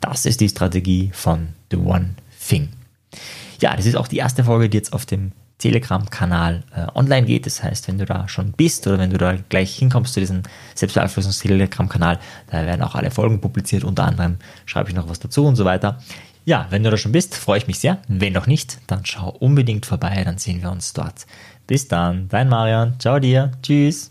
Das 0.01 0.27
ist 0.27 0.41
die 0.41 0.49
Strategie 0.49 1.11
von 1.13 1.49
The 1.71 1.77
One 1.77 2.15
Thing. 2.47 2.71
Ja, 3.61 3.77
das 3.77 3.87
ist 3.87 3.97
auch 3.97 4.09
die 4.09 4.17
erste 4.17 4.45
Folge, 4.45 4.69
die 4.69 4.79
jetzt 4.79 4.93
auf 4.93 5.05
dem 5.05 5.33
Telegram-Kanal 5.59 6.63
äh, 6.75 6.87
online 6.95 7.27
geht. 7.27 7.47
Das 7.47 7.63
heißt, 7.63 7.87
wenn 7.87 7.99
du 7.99 8.07
da 8.07 8.29
schon 8.29 8.53
bist 8.53 8.87
oder 8.87 8.99
wenn 8.99 9.11
du 9.11 9.19
da 9.19 9.37
gleich 9.49 9.77
hinkommst 9.77 10.15
zu 10.15 10.21
diesem 10.21 10.43
Selbstbeeinflussungs-Telegram-Kanal, 10.75 12.19
da 12.51 12.67
werden 12.67 12.83
auch 12.83 12.95
alle 12.95 13.11
Folgen 13.11 13.41
publiziert. 13.41 13.85
Unter 13.85 14.05
anderem 14.05 14.39
schreibe 14.67 14.89
ich 14.89 14.97
noch 14.97 15.09
was 15.09 15.21
dazu 15.21 15.45
und 15.45 15.57
so 15.57 15.65
weiter. 15.65 16.01
Ja, 16.47 16.67
wenn 16.71 16.83
du 16.83 16.91
da 16.91 16.97
schon 16.97 17.13
bist, 17.13 17.37
freue 17.37 17.59
ich 17.59 17.67
mich 17.67 17.79
sehr. 17.79 17.99
Wenn 18.09 18.33
noch 18.33 18.47
nicht, 18.47 18.79
dann 18.87 19.05
schau 19.05 19.29
unbedingt 19.29 19.87
vorbei, 19.87 20.23
dann 20.25 20.39
sehen 20.39 20.63
wir 20.63 20.71
uns 20.71 20.95
dort. 20.95 21.27
Bis 21.67 21.87
dann, 21.87 22.29
dein 22.29 22.49
Marian. 22.49 22.99
Ciao 22.99 23.19
dir. 23.19 23.53
Tschüss. 23.63 24.11